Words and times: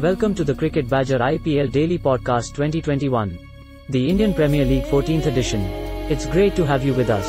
Welcome 0.00 0.34
to 0.34 0.44
the 0.44 0.54
Cricket 0.54 0.90
Badger 0.90 1.18
IPL 1.20 1.72
Daily 1.72 1.98
Podcast 1.98 2.54
2021, 2.54 3.38
the 3.88 4.10
Indian 4.10 4.34
Premier 4.34 4.66
League 4.66 4.84
14th 4.84 5.24
edition. 5.24 5.62
It's 6.10 6.26
great 6.26 6.54
to 6.56 6.66
have 6.66 6.84
you 6.84 6.92
with 6.92 7.08
us. 7.08 7.26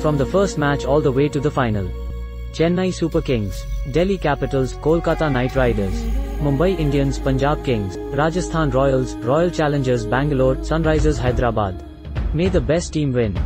From 0.00 0.16
the 0.16 0.24
first 0.24 0.56
match 0.56 0.84
all 0.84 1.00
the 1.00 1.10
way 1.10 1.28
to 1.28 1.40
the 1.40 1.50
final. 1.50 1.88
Chennai 2.52 2.94
Super 2.94 3.20
Kings, 3.20 3.66
Delhi 3.90 4.16
Capitals, 4.16 4.74
Kolkata 4.74 5.28
Knight 5.32 5.56
Riders, 5.56 6.00
Mumbai 6.38 6.78
Indians, 6.78 7.18
Punjab 7.18 7.64
Kings, 7.64 7.96
Rajasthan 8.16 8.70
Royals, 8.70 9.16
Royal 9.16 9.50
Challengers 9.50 10.06
Bangalore, 10.06 10.54
Sunrisers 10.54 11.18
Hyderabad. 11.18 11.82
May 12.32 12.48
the 12.48 12.60
best 12.60 12.92
team 12.92 13.12
win. 13.12 13.36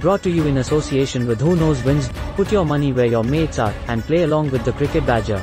Brought 0.00 0.22
to 0.24 0.30
you 0.30 0.46
in 0.46 0.58
association 0.58 1.26
with 1.26 1.40
Who 1.40 1.56
Knows 1.56 1.82
Wins, 1.82 2.10
put 2.34 2.52
your 2.52 2.66
money 2.66 2.92
where 2.92 3.06
your 3.06 3.24
mates 3.24 3.58
are, 3.58 3.72
and 3.88 4.02
play 4.02 4.24
along 4.24 4.50
with 4.50 4.62
the 4.64 4.72
Cricket 4.72 5.06
Badger. 5.06 5.42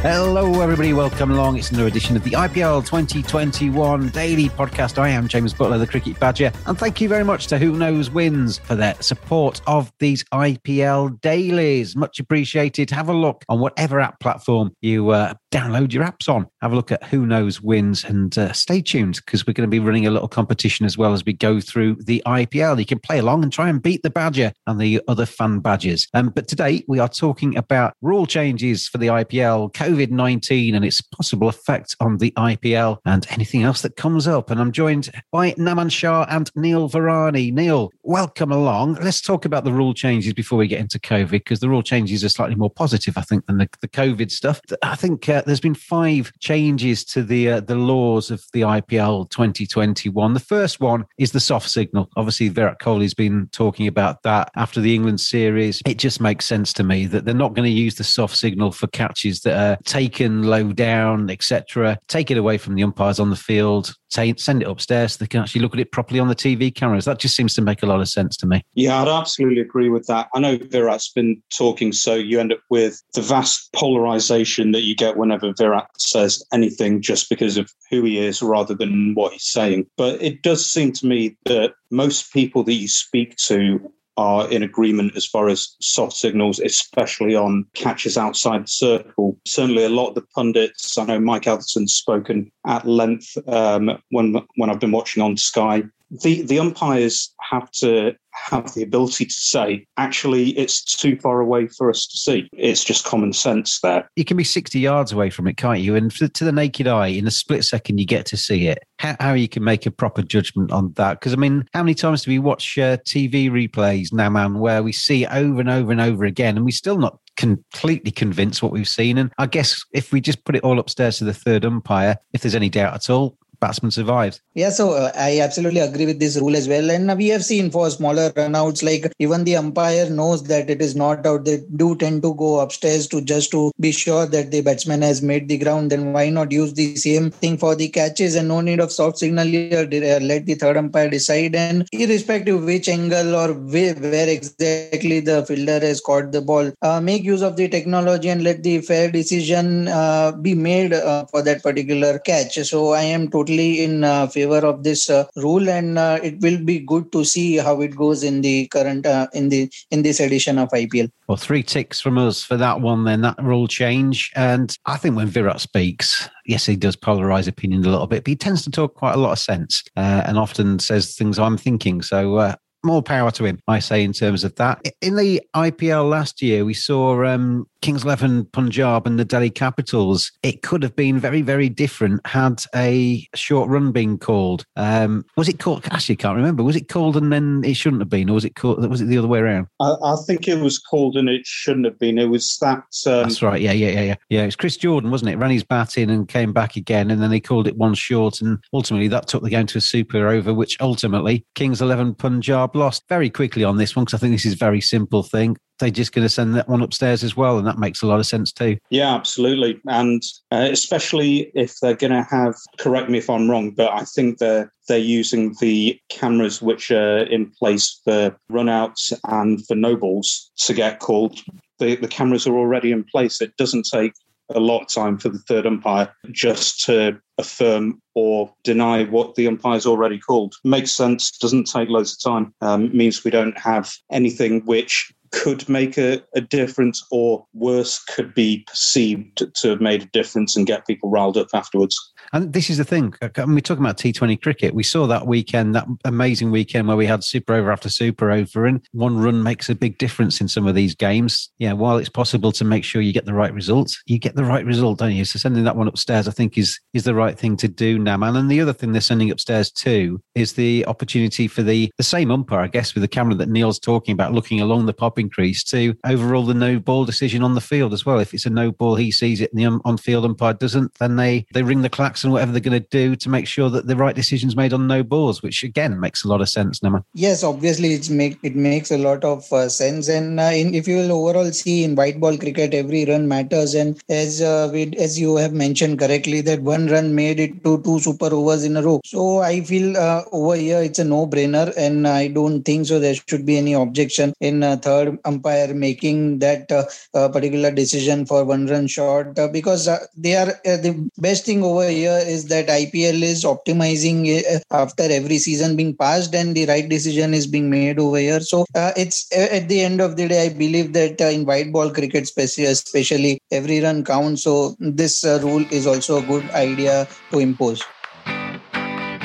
Hello, 0.00 0.60
everybody. 0.60 0.92
Welcome 0.92 1.30
along. 1.30 1.56
It's 1.56 1.70
another 1.70 1.86
edition 1.88 2.14
of 2.14 2.24
the 2.24 2.32
IPL 2.32 2.84
2021 2.84 4.10
Daily 4.10 4.50
Podcast. 4.50 4.98
I 4.98 5.08
am 5.08 5.28
James 5.28 5.54
Buttler, 5.54 5.78
the 5.78 5.86
Cricket 5.86 6.20
Badger, 6.20 6.52
and 6.66 6.78
thank 6.78 7.00
you 7.00 7.08
very 7.08 7.24
much 7.24 7.46
to 7.46 7.58
Who 7.58 7.72
Knows 7.72 8.10
Wins 8.10 8.58
for 8.58 8.74
their 8.74 8.94
support 9.00 9.62
of 9.66 9.90
these 10.00 10.22
IPL 10.24 11.20
dailies. 11.22 11.96
Much 11.96 12.18
appreciated. 12.20 12.90
Have 12.90 13.08
a 13.08 13.14
look 13.14 13.44
on 13.48 13.60
whatever 13.60 13.98
app 13.98 14.20
platform 14.20 14.74
you 14.82 15.08
uh, 15.08 15.34
download 15.50 15.92
your 15.94 16.04
apps 16.04 16.28
on. 16.28 16.48
Have 16.64 16.72
a 16.72 16.76
look 16.76 16.92
at 16.92 17.04
Who 17.04 17.26
Knows 17.26 17.60
Wins 17.60 18.04
and 18.04 18.38
uh, 18.38 18.54
stay 18.54 18.80
tuned 18.80 19.16
because 19.16 19.46
we're 19.46 19.52
going 19.52 19.68
to 19.68 19.70
be 19.70 19.80
running 19.80 20.06
a 20.06 20.10
little 20.10 20.28
competition 20.28 20.86
as 20.86 20.96
well 20.96 21.12
as 21.12 21.22
we 21.22 21.34
go 21.34 21.60
through 21.60 21.96
the 21.96 22.22
IPL. 22.24 22.78
You 22.78 22.86
can 22.86 23.00
play 23.00 23.18
along 23.18 23.42
and 23.42 23.52
try 23.52 23.68
and 23.68 23.82
beat 23.82 24.02
the 24.02 24.08
Badger 24.08 24.50
and 24.66 24.80
the 24.80 25.02
other 25.06 25.26
fun 25.26 25.60
badges. 25.60 26.08
Um, 26.14 26.30
but 26.30 26.48
today 26.48 26.82
we 26.88 26.98
are 27.00 27.08
talking 27.10 27.54
about 27.58 27.92
rule 28.00 28.24
changes 28.24 28.88
for 28.88 28.96
the 28.96 29.08
IPL, 29.08 29.74
COVID 29.74 30.10
19 30.10 30.74
and 30.74 30.86
its 30.86 31.02
possible 31.02 31.50
effect 31.50 31.96
on 32.00 32.16
the 32.16 32.30
IPL 32.30 32.96
and 33.04 33.26
anything 33.28 33.62
else 33.62 33.82
that 33.82 33.96
comes 33.96 34.26
up. 34.26 34.50
And 34.50 34.58
I'm 34.58 34.72
joined 34.72 35.10
by 35.30 35.52
Naman 35.52 35.92
Shah 35.92 36.24
and 36.30 36.50
Neil 36.56 36.88
Varani. 36.88 37.52
Neil, 37.52 37.90
welcome 38.04 38.50
along. 38.50 38.94
Let's 39.02 39.20
talk 39.20 39.44
about 39.44 39.64
the 39.64 39.72
rule 39.74 39.92
changes 39.92 40.32
before 40.32 40.56
we 40.56 40.66
get 40.66 40.80
into 40.80 40.98
COVID 40.98 41.30
because 41.30 41.60
the 41.60 41.68
rule 41.68 41.82
changes 41.82 42.24
are 42.24 42.30
slightly 42.30 42.56
more 42.56 42.70
positive, 42.70 43.18
I 43.18 43.20
think, 43.20 43.44
than 43.44 43.58
the, 43.58 43.68
the 43.82 43.88
COVID 43.88 44.30
stuff. 44.30 44.62
I 44.82 44.96
think 44.96 45.28
uh, 45.28 45.42
there's 45.44 45.60
been 45.60 45.74
five 45.74 46.32
changes 46.40 46.53
to 46.54 47.22
the 47.22 47.50
uh, 47.50 47.60
the 47.60 47.74
laws 47.74 48.30
of 48.30 48.44
the 48.52 48.60
IPL 48.60 49.28
2021. 49.30 50.34
The 50.34 50.40
first 50.40 50.80
one 50.80 51.04
is 51.18 51.32
the 51.32 51.40
soft 51.40 51.68
signal. 51.68 52.08
Obviously, 52.16 52.48
Virat 52.48 52.78
Kohli's 52.80 53.14
been 53.14 53.48
talking 53.52 53.86
about 53.86 54.22
that 54.22 54.50
after 54.56 54.80
the 54.80 54.94
England 54.94 55.20
series. 55.20 55.82
It 55.84 55.98
just 55.98 56.20
makes 56.20 56.44
sense 56.44 56.72
to 56.74 56.84
me 56.84 57.06
that 57.06 57.24
they're 57.24 57.34
not 57.34 57.54
going 57.54 57.66
to 57.66 57.70
use 57.70 57.96
the 57.96 58.04
soft 58.04 58.36
signal 58.36 58.70
for 58.70 58.86
catches 58.88 59.40
that 59.40 59.56
are 59.56 59.82
taken 59.84 60.44
low 60.44 60.72
down, 60.72 61.28
etc. 61.28 61.98
Take 62.08 62.30
it 62.30 62.38
away 62.38 62.58
from 62.58 62.76
the 62.76 62.84
umpires 62.84 63.18
on 63.18 63.30
the 63.30 63.36
field, 63.36 63.94
take, 64.14 64.38
send 64.38 64.62
it 64.62 64.68
upstairs 64.68 65.14
so 65.14 65.18
they 65.18 65.26
can 65.26 65.40
actually 65.40 65.60
look 65.60 65.74
at 65.74 65.80
it 65.80 65.92
properly 65.92 66.20
on 66.20 66.28
the 66.28 66.34
TV 66.34 66.74
cameras. 66.74 67.04
That 67.04 67.18
just 67.18 67.36
seems 67.36 67.54
to 67.54 67.62
make 67.62 67.82
a 67.82 67.86
lot 67.86 68.00
of 68.00 68.08
sense 68.08 68.36
to 68.38 68.46
me. 68.46 68.62
Yeah, 68.74 69.02
I'd 69.02 69.08
absolutely 69.08 69.60
agree 69.60 69.88
with 69.88 70.06
that. 70.06 70.28
I 70.34 70.40
know 70.40 70.56
Virat's 70.56 71.10
been 71.10 71.42
talking, 71.56 71.92
so 71.92 72.14
you 72.14 72.40
end 72.40 72.52
up 72.52 72.60
with 72.70 73.02
the 73.14 73.22
vast 73.22 73.72
polarization 73.72 74.72
that 74.72 74.82
you 74.82 74.94
get 74.94 75.16
whenever 75.16 75.52
Virat 75.56 75.88
says 75.98 76.42
anything 76.52 77.02
just 77.02 77.28
because 77.28 77.56
of 77.56 77.70
who 77.90 78.04
he 78.04 78.18
is 78.18 78.42
rather 78.42 78.74
than 78.74 79.14
what 79.14 79.32
he's 79.32 79.46
saying. 79.46 79.86
But 79.96 80.22
it 80.22 80.42
does 80.42 80.64
seem 80.64 80.92
to 80.92 81.06
me 81.06 81.36
that 81.46 81.74
most 81.90 82.32
people 82.32 82.62
that 82.64 82.74
you 82.74 82.88
speak 82.88 83.36
to 83.36 83.90
are 84.16 84.48
in 84.50 84.62
agreement 84.62 85.16
as 85.16 85.26
far 85.26 85.48
as 85.48 85.76
soft 85.80 86.14
signals, 86.14 86.60
especially 86.60 87.34
on 87.34 87.66
catches 87.74 88.16
outside 88.16 88.64
the 88.64 88.68
circle. 88.68 89.38
Certainly, 89.46 89.84
a 89.84 89.88
lot 89.88 90.08
of 90.08 90.14
the 90.14 90.26
pundits, 90.34 90.96
I 90.96 91.04
know 91.04 91.20
Mike 91.20 91.46
Atherton's 91.46 91.94
spoken 91.94 92.50
at 92.66 92.86
length 92.86 93.36
um, 93.48 93.98
when 94.10 94.36
when 94.56 94.70
I've 94.70 94.80
been 94.80 94.92
watching 94.92 95.22
on 95.22 95.36
Sky. 95.36 95.82
The 96.22 96.42
the 96.42 96.58
umpires 96.58 97.34
have 97.50 97.70
to 97.72 98.14
have 98.34 98.72
the 98.74 98.82
ability 98.82 99.26
to 99.26 99.32
say, 99.32 99.86
actually, 99.96 100.50
it's 100.58 100.82
too 100.82 101.16
far 101.16 101.40
away 101.40 101.68
for 101.68 101.88
us 101.88 102.06
to 102.06 102.16
see. 102.16 102.48
It's 102.52 102.84
just 102.84 103.04
common 103.04 103.32
sense 103.32 103.80
there. 103.80 104.08
You 104.16 104.24
can 104.24 104.36
be 104.36 104.44
60 104.44 104.78
yards 104.78 105.12
away 105.12 105.30
from 105.30 105.46
it, 105.46 105.56
can't 105.56 105.80
you? 105.80 105.94
And 105.94 106.10
to 106.12 106.44
the 106.44 106.52
naked 106.52 106.88
eye, 106.88 107.08
in 107.08 107.26
a 107.26 107.30
split 107.30 107.64
second, 107.64 107.98
you 107.98 108.06
get 108.06 108.26
to 108.26 108.36
see 108.36 108.66
it. 108.66 108.80
How, 108.98 109.16
how 109.20 109.32
you 109.34 109.48
can 109.48 109.62
make 109.62 109.86
a 109.86 109.90
proper 109.90 110.22
judgment 110.22 110.72
on 110.72 110.92
that? 110.94 111.20
Because, 111.20 111.32
I 111.32 111.36
mean, 111.36 111.64
how 111.74 111.82
many 111.82 111.94
times 111.94 112.22
do 112.22 112.30
we 112.30 112.38
watch 112.38 112.76
uh, 112.76 112.96
TV 112.98 113.50
replays 113.50 114.12
now, 114.12 114.30
man, 114.30 114.58
where 114.58 114.82
we 114.82 114.92
see 114.92 115.24
it 115.24 115.30
over 115.32 115.60
and 115.60 115.70
over 115.70 115.92
and 115.92 116.00
over 116.00 116.24
again, 116.24 116.56
and 116.56 116.64
we're 116.64 116.72
still 116.72 116.98
not 116.98 117.18
completely 117.36 118.10
convinced 118.10 118.62
what 118.62 118.72
we've 118.72 118.88
seen. 118.88 119.18
And 119.18 119.32
I 119.38 119.46
guess 119.46 119.84
if 119.92 120.12
we 120.12 120.20
just 120.20 120.44
put 120.44 120.56
it 120.56 120.64
all 120.64 120.78
upstairs 120.78 121.18
to 121.18 121.24
the 121.24 121.34
third 121.34 121.64
umpire, 121.64 122.16
if 122.32 122.42
there's 122.42 122.54
any 122.54 122.68
doubt 122.68 122.94
at 122.94 123.10
all, 123.10 123.36
batsman 123.60 123.90
survives. 123.90 124.40
Yeah, 124.56 124.70
so 124.70 124.92
uh, 124.92 125.10
I 125.16 125.40
absolutely 125.40 125.80
agree 125.80 126.06
with 126.06 126.20
this 126.20 126.36
rule 126.36 126.54
as 126.54 126.68
well. 126.68 126.88
And 126.88 127.12
we 127.18 127.26
have 127.28 127.44
seen 127.44 127.72
for 127.72 127.90
smaller 127.90 128.30
runouts, 128.30 128.84
like 128.84 129.12
even 129.18 129.42
the 129.42 129.56
umpire 129.56 130.08
knows 130.08 130.44
that 130.44 130.70
it 130.70 130.80
is 130.80 130.94
not 130.94 131.26
out. 131.26 131.44
They 131.44 131.64
do 131.74 131.96
tend 131.96 132.22
to 132.22 132.34
go 132.34 132.60
upstairs 132.60 133.08
to 133.08 133.20
just 133.20 133.50
to 133.50 133.72
be 133.80 133.90
sure 133.90 134.26
that 134.26 134.52
the 134.52 134.60
batsman 134.60 135.02
has 135.02 135.22
made 135.22 135.48
the 135.48 135.58
ground. 135.58 135.90
Then 135.90 136.12
why 136.12 136.30
not 136.30 136.52
use 136.52 136.72
the 136.72 136.94
same 136.94 137.32
thing 137.32 137.58
for 137.58 137.74
the 137.74 137.88
catches 137.88 138.36
and 138.36 138.46
no 138.46 138.60
need 138.60 138.78
of 138.78 138.92
soft 138.92 139.18
signal 139.18 139.44
here? 139.44 139.88
Let 139.90 140.46
the 140.46 140.54
third 140.54 140.76
umpire 140.76 141.10
decide. 141.10 141.56
And 141.56 141.88
irrespective 141.90 142.54
of 142.54 142.64
which 142.64 142.88
angle 142.88 143.34
or 143.34 143.54
where, 143.54 144.28
exactly 144.28 145.18
the 145.18 145.44
fielder 145.46 145.80
has 145.80 146.00
caught 146.00 146.30
the 146.30 146.40
ball, 146.40 146.70
uh, 146.80 147.00
make 147.00 147.24
use 147.24 147.42
of 147.42 147.56
the 147.56 147.68
technology 147.68 148.28
and 148.28 148.44
let 148.44 148.62
the 148.62 148.82
fair 148.82 149.10
decision 149.10 149.88
uh, 149.88 150.30
be 150.30 150.54
made 150.54 150.92
uh, 150.92 151.24
for 151.24 151.42
that 151.42 151.60
particular 151.60 152.20
catch. 152.20 152.54
So 152.58 152.92
I 152.92 153.02
am 153.02 153.28
totally 153.28 153.82
in 153.82 154.04
uh, 154.04 154.28
favor 154.28 154.43
favor 154.44 154.66
of 154.66 154.82
this 154.82 155.10
uh, 155.10 155.24
rule, 155.36 155.68
and 155.68 155.98
uh, 155.98 156.18
it 156.22 156.40
will 156.40 156.58
be 156.58 156.78
good 156.80 157.10
to 157.12 157.24
see 157.24 157.56
how 157.56 157.80
it 157.80 157.96
goes 157.96 158.22
in 158.22 158.40
the 158.42 158.66
current 158.68 159.06
uh, 159.06 159.26
in 159.32 159.48
the 159.48 159.70
in 159.90 160.02
this 160.02 160.20
edition 160.20 160.58
of 160.58 160.68
IPL. 160.70 161.10
Well, 161.28 161.36
three 161.36 161.62
ticks 161.62 162.00
from 162.00 162.18
us 162.18 162.42
for 162.42 162.56
that 162.56 162.80
one. 162.80 163.04
Then 163.04 163.22
that 163.22 163.42
rule 163.42 163.66
change, 163.66 164.32
and 164.34 164.76
I 164.86 164.96
think 164.96 165.16
when 165.16 165.28
Virat 165.28 165.60
speaks, 165.60 166.28
yes, 166.46 166.66
he 166.66 166.76
does 166.76 166.96
polarize 166.96 167.48
opinion 167.48 167.84
a 167.84 167.90
little 167.90 168.06
bit, 168.06 168.24
but 168.24 168.30
he 168.30 168.36
tends 168.36 168.62
to 168.64 168.70
talk 168.70 168.94
quite 168.94 169.14
a 169.14 169.18
lot 169.18 169.32
of 169.32 169.38
sense 169.38 169.82
uh, 169.96 170.22
and 170.26 170.38
often 170.38 170.78
says 170.78 171.14
things 171.14 171.38
I'm 171.38 171.56
thinking. 171.56 172.02
So 172.02 172.36
uh, 172.36 172.54
more 172.84 173.02
power 173.02 173.30
to 173.32 173.44
him, 173.44 173.58
I 173.66 173.78
say, 173.78 174.04
in 174.04 174.12
terms 174.12 174.44
of 174.44 174.54
that. 174.56 174.86
In 175.00 175.16
the 175.16 175.40
IPL 175.56 176.08
last 176.08 176.42
year, 176.42 176.64
we 176.64 176.74
saw 176.74 177.24
um, 177.24 177.66
Kings 177.84 178.02
11 178.02 178.46
Punjab 178.46 179.06
and 179.06 179.18
the 179.18 179.26
Delhi 179.26 179.50
Capitals, 179.50 180.32
it 180.42 180.62
could 180.62 180.82
have 180.82 180.96
been 180.96 181.18
very, 181.18 181.42
very 181.42 181.68
different 181.68 182.26
had 182.26 182.62
a 182.74 183.28
short 183.34 183.68
run 183.68 183.92
been 183.92 184.16
called. 184.16 184.64
Um, 184.76 185.22
was 185.36 185.50
it 185.50 185.58
called? 185.58 185.84
Actually, 185.90 186.16
can't 186.16 186.34
remember. 186.34 186.62
Was 186.62 186.76
it 186.76 186.88
called 186.88 187.14
and 187.14 187.30
then 187.30 187.60
it 187.62 187.74
shouldn't 187.74 188.00
have 188.00 188.08
been, 188.08 188.30
or 188.30 188.32
was 188.32 188.44
it 188.46 188.54
called? 188.54 188.88
Was 188.88 189.02
it 189.02 189.04
the 189.04 189.18
other 189.18 189.28
way 189.28 189.40
around? 189.40 189.66
I, 189.82 189.96
I 190.02 190.16
think 190.26 190.48
it 190.48 190.60
was 190.60 190.78
called 190.78 191.18
and 191.18 191.28
it 191.28 191.44
shouldn't 191.44 191.84
have 191.84 191.98
been. 191.98 192.16
It 192.16 192.30
was 192.30 192.56
that. 192.62 192.84
Um... 193.06 193.24
That's 193.24 193.42
right. 193.42 193.60
Yeah, 193.60 193.72
yeah, 193.72 193.90
yeah, 193.90 194.02
yeah. 194.02 194.14
Yeah, 194.30 194.42
it 194.44 194.46
was 194.46 194.56
Chris 194.56 194.78
Jordan, 194.78 195.10
wasn't 195.10 195.32
it? 195.32 195.36
Ran 195.36 195.50
his 195.50 195.62
bat 195.62 195.98
in 195.98 196.08
and 196.08 196.26
came 196.26 196.54
back 196.54 196.76
again, 196.76 197.10
and 197.10 197.20
then 197.20 197.28
they 197.28 197.38
called 197.38 197.68
it 197.68 197.76
one 197.76 197.92
short, 197.92 198.40
and 198.40 198.58
ultimately 198.72 199.08
that 199.08 199.28
took 199.28 199.42
the 199.42 199.50
game 199.50 199.66
to 199.66 199.76
a 199.76 199.82
super 199.82 200.26
over, 200.26 200.54
which 200.54 200.80
ultimately 200.80 201.44
Kings 201.54 201.82
11 201.82 202.14
Punjab 202.14 202.74
lost 202.74 203.04
very 203.10 203.28
quickly 203.28 203.62
on 203.62 203.76
this 203.76 203.94
one 203.94 204.06
because 204.06 204.18
I 204.18 204.22
think 204.22 204.32
this 204.32 204.46
is 204.46 204.54
a 204.54 204.56
very 204.56 204.80
simple 204.80 205.22
thing 205.22 205.58
they're 205.78 205.90
just 205.90 206.12
going 206.12 206.24
to 206.24 206.28
send 206.28 206.54
that 206.54 206.68
one 206.68 206.82
upstairs 206.82 207.24
as 207.24 207.36
well, 207.36 207.58
and 207.58 207.66
that 207.66 207.78
makes 207.78 208.02
a 208.02 208.06
lot 208.06 208.20
of 208.20 208.26
sense 208.26 208.52
too. 208.52 208.76
Yeah, 208.90 209.14
absolutely, 209.14 209.80
and 209.88 210.22
uh, 210.52 210.68
especially 210.70 211.50
if 211.54 211.78
they're 211.80 211.96
going 211.96 212.12
to 212.12 212.22
have. 212.22 212.54
Correct 212.78 213.10
me 213.10 213.18
if 213.18 213.28
I'm 213.30 213.50
wrong, 213.50 213.70
but 213.70 213.92
I 213.92 214.04
think 214.04 214.38
they're 214.38 214.72
they're 214.88 214.98
using 214.98 215.54
the 215.60 215.98
cameras 216.10 216.60
which 216.60 216.90
are 216.90 217.20
in 217.20 217.50
place 217.58 218.00
for 218.04 218.36
runouts 218.50 219.12
and 219.24 219.64
for 219.66 219.74
no 219.74 219.96
balls 219.96 220.50
to 220.58 220.74
get 220.74 221.00
called. 221.00 221.40
The 221.78 221.96
the 221.96 222.08
cameras 222.08 222.46
are 222.46 222.56
already 222.56 222.92
in 222.92 223.04
place. 223.04 223.40
It 223.40 223.56
doesn't 223.56 223.88
take 223.90 224.12
a 224.50 224.60
lot 224.60 224.82
of 224.82 224.88
time 224.88 225.18
for 225.18 225.30
the 225.30 225.38
third 225.38 225.66
umpire 225.66 226.14
just 226.30 226.84
to 226.84 227.18
affirm 227.38 228.00
or 228.14 228.52
deny 228.62 229.04
what 229.04 229.34
the 229.34 229.46
umpire's 229.46 229.86
already 229.86 230.18
called. 230.18 230.54
Makes 230.64 230.92
sense, 230.92 231.36
doesn't 231.38 231.64
take 231.64 231.88
loads 231.88 232.12
of 232.12 232.32
time, 232.32 232.54
um, 232.60 232.94
means 232.96 233.24
we 233.24 233.30
don't 233.30 233.56
have 233.58 233.92
anything 234.12 234.60
which 234.66 235.12
could 235.34 235.68
make 235.68 235.98
a, 235.98 236.22
a, 236.34 236.40
difference, 236.40 237.04
or 237.10 237.44
worse, 237.54 238.02
could 238.04 238.32
be 238.34 238.64
perceived 238.68 239.42
to 239.54 239.68
have 239.68 239.80
made 239.80 240.02
a 240.02 240.06
difference 240.06 240.56
and 240.56 240.66
get 240.66 240.86
people 240.86 241.10
riled 241.10 241.36
up 241.36 241.48
afterwards. 241.52 242.12
And 242.32 242.52
this 242.52 242.70
is 242.70 242.78
the 242.78 242.84
thing. 242.84 243.14
Uh, 243.20 243.28
when 243.34 243.54
we're 243.54 243.60
talking 243.60 243.84
about 243.84 243.98
T20 243.98 244.40
cricket, 244.42 244.74
we 244.74 244.82
saw 244.82 245.06
that 245.06 245.26
weekend, 245.26 245.74
that 245.74 245.86
amazing 246.04 246.50
weekend 246.50 246.88
where 246.88 246.96
we 246.96 247.06
had 247.06 247.24
super 247.24 247.54
over 247.54 247.70
after 247.70 247.88
super 247.88 248.30
over, 248.30 248.66
and 248.66 248.86
one 248.92 249.18
run 249.18 249.42
makes 249.42 249.68
a 249.68 249.74
big 249.74 249.98
difference 249.98 250.40
in 250.40 250.48
some 250.48 250.66
of 250.66 250.74
these 250.74 250.94
games. 250.94 251.50
Yeah, 251.58 251.72
while 251.72 251.98
it's 251.98 252.08
possible 252.08 252.52
to 252.52 252.64
make 252.64 252.84
sure 252.84 253.02
you 253.02 253.12
get 253.12 253.26
the 253.26 253.34
right 253.34 253.52
results, 253.52 254.02
you 254.06 254.18
get 254.18 254.36
the 254.36 254.44
right 254.44 254.64
result, 254.64 254.98
don't 254.98 255.12
you? 255.12 255.24
So 255.24 255.38
sending 255.38 255.64
that 255.64 255.76
one 255.76 255.88
upstairs, 255.88 256.28
I 256.28 256.32
think, 256.32 256.58
is 256.58 256.78
is 256.92 257.04
the 257.04 257.14
right 257.14 257.38
thing 257.38 257.56
to 257.58 257.68
do, 257.68 257.98
Naman. 257.98 258.36
And 258.36 258.50
the 258.50 258.60
other 258.60 258.72
thing 258.72 258.92
they're 258.92 259.00
sending 259.00 259.30
upstairs 259.30 259.70
too 259.70 260.20
is 260.34 260.54
the 260.54 260.86
opportunity 260.86 261.48
for 261.48 261.62
the 261.62 261.90
the 261.98 262.04
same 262.04 262.30
umpire, 262.30 262.60
I 262.60 262.68
guess, 262.68 262.94
with 262.94 263.02
the 263.02 263.08
camera 263.08 263.34
that 263.36 263.48
Neil's 263.48 263.78
talking 263.78 264.12
about, 264.12 264.32
looking 264.32 264.60
along 264.60 264.86
the 264.86 264.92
popping 264.92 265.30
crease 265.30 265.64
to 265.64 265.94
overrule 266.04 266.44
the 266.44 266.54
no 266.54 266.78
ball 266.78 267.04
decision 267.04 267.42
on 267.42 267.54
the 267.54 267.60
field 267.60 267.92
as 267.92 268.06
well. 268.06 268.18
If 268.18 268.34
it's 268.34 268.46
a 268.46 268.50
no 268.50 268.72
ball, 268.72 268.96
he 268.96 269.10
sees 269.10 269.40
it, 269.40 269.52
and 269.52 269.60
the 269.60 269.80
on 269.84 269.96
field 269.96 270.24
umpire 270.24 270.54
doesn't, 270.54 270.94
then 270.98 271.16
they 271.16 271.46
they 271.52 271.62
ring 271.62 271.82
the 271.82 271.90
klaxon, 272.14 272.30
whatever 272.30 272.52
they're 272.52 272.60
going 272.60 272.80
to 272.80 272.88
do 272.90 273.16
to 273.16 273.28
make 273.28 273.46
sure 273.46 273.68
that 273.70 273.86
the 273.86 273.96
right 273.96 274.14
decision's 274.14 274.54
made 274.54 274.72
on 274.72 274.86
no 274.86 275.02
balls, 275.02 275.42
which 275.42 275.64
again 275.64 275.98
makes 275.98 276.24
a 276.24 276.28
lot 276.28 276.40
of 276.40 276.48
sense, 276.48 276.80
Naman. 276.80 277.02
Yes, 277.14 277.42
obviously 277.42 277.92
it's 277.94 278.08
make 278.08 278.38
it 278.42 278.54
makes 278.54 278.90
a 278.90 278.98
lot 278.98 279.24
of 279.24 279.52
uh, 279.52 279.68
sense, 279.68 280.08
and 280.08 280.38
uh, 280.38 280.54
in, 280.54 280.74
if 280.74 280.86
you 280.86 280.96
will 280.96 281.12
overall 281.12 281.50
see 281.50 281.82
in 281.84 281.96
white 281.96 282.20
ball 282.20 282.38
cricket, 282.38 282.74
every 282.74 283.04
run 283.04 283.26
matters, 283.26 283.74
and 283.74 284.00
as 284.08 284.40
uh, 284.40 284.70
we, 284.72 284.92
as 284.98 285.18
you 285.18 285.36
have 285.36 285.52
mentioned 285.52 285.98
correctly, 285.98 286.40
that 286.40 286.60
one 286.62 286.86
run 286.86 287.14
made 287.14 287.40
it 287.40 287.64
to 287.64 287.82
two 287.82 287.98
super 287.98 288.32
overs 288.32 288.64
in 288.64 288.76
a 288.76 288.82
row. 288.82 289.00
So 289.04 289.40
I 289.40 289.60
feel 289.62 289.96
uh, 289.96 290.22
over 290.30 290.54
here 290.54 290.82
it's 290.82 290.98
a 290.98 291.04
no 291.04 291.26
brainer, 291.26 291.72
and 291.76 292.06
I 292.06 292.28
don't 292.28 292.62
think 292.62 292.86
so. 292.86 293.00
There 293.00 293.14
should 293.14 293.44
be 293.44 293.58
any 293.58 293.72
objection 293.72 294.34
in 294.40 294.62
third 294.78 295.18
umpire 295.24 295.74
making 295.74 296.38
that 296.38 296.70
uh, 296.70 296.84
uh, 297.14 297.28
particular 297.28 297.70
decision 297.70 298.24
for 298.26 298.44
one 298.44 298.66
run 298.66 298.86
shot 298.86 299.38
uh, 299.38 299.48
because 299.48 299.88
they 300.16 300.36
are 300.36 300.52
the 300.64 301.10
best 301.18 301.44
thing 301.44 301.62
over 301.62 301.88
here 301.88 302.03
is 302.12 302.46
that 302.46 302.68
IPL 302.68 303.22
is 303.22 303.44
optimizing 303.44 304.44
uh, 304.44 304.60
after 304.70 305.04
every 305.04 305.38
season 305.38 305.76
being 305.76 305.96
passed 305.96 306.34
and 306.34 306.54
the 306.54 306.66
right 306.66 306.88
decision 306.88 307.34
is 307.34 307.46
being 307.46 307.70
made 307.70 307.98
over 307.98 308.18
here. 308.18 308.40
So 308.40 308.66
uh, 308.74 308.92
it's 308.96 309.30
uh, 309.32 309.48
at 309.50 309.68
the 309.68 309.80
end 309.80 310.00
of 310.00 310.16
the 310.16 310.28
day, 310.28 310.46
I 310.46 310.48
believe 310.48 310.92
that 310.92 311.20
in 311.20 311.44
white 311.44 311.72
ball 311.72 311.90
cricket, 311.90 312.30
especially 312.36 313.38
every 313.50 313.80
run 313.80 314.04
counts. 314.04 314.42
So 314.42 314.76
this 314.78 315.24
rule 315.24 315.64
is 315.70 315.86
also 315.86 316.18
a 316.18 316.22
good 316.22 316.48
idea 316.50 317.08
to 317.30 317.38
impose. 317.38 317.82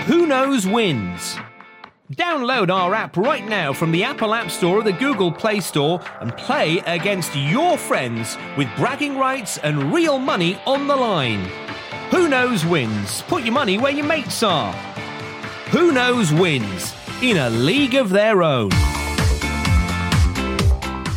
Who 0.06 0.26
knows 0.26 0.66
wins? 0.66 1.38
Download 2.14 2.74
our 2.74 2.96
app 2.96 3.18
right 3.18 3.48
now 3.48 3.72
from 3.72 3.92
the 3.92 4.04
Apple 4.04 4.34
App 4.34 4.50
Store 4.50 4.80
or 4.80 4.84
the 4.84 4.92
Google 4.92 5.31
Play 5.31 5.60
Store 5.60 6.02
and 6.22 6.36
play 6.36 6.80
against 6.88 7.36
your 7.36 7.78
friends 7.78 8.36
with 8.58 8.68
bragging 8.78 9.16
rights 9.16 9.60
and 9.60 9.94
real 9.94 10.18
money 10.18 10.60
on 10.66 10.88
the 10.88 10.96
line. 10.96 11.69
Who 12.30 12.36
knows 12.36 12.64
wins? 12.64 13.24
Put 13.24 13.44
your 13.44 13.54
money 13.54 13.80
where 13.80 13.92
your 13.92 14.06
mates 14.06 14.44
are. 14.44 14.72
Who 15.72 15.92
knows 15.92 16.31
wins? 16.31 16.94
In 17.24 17.38
a 17.38 17.50
league 17.50 17.96
of 17.96 18.12
their 18.12 18.44
own. 18.44 18.70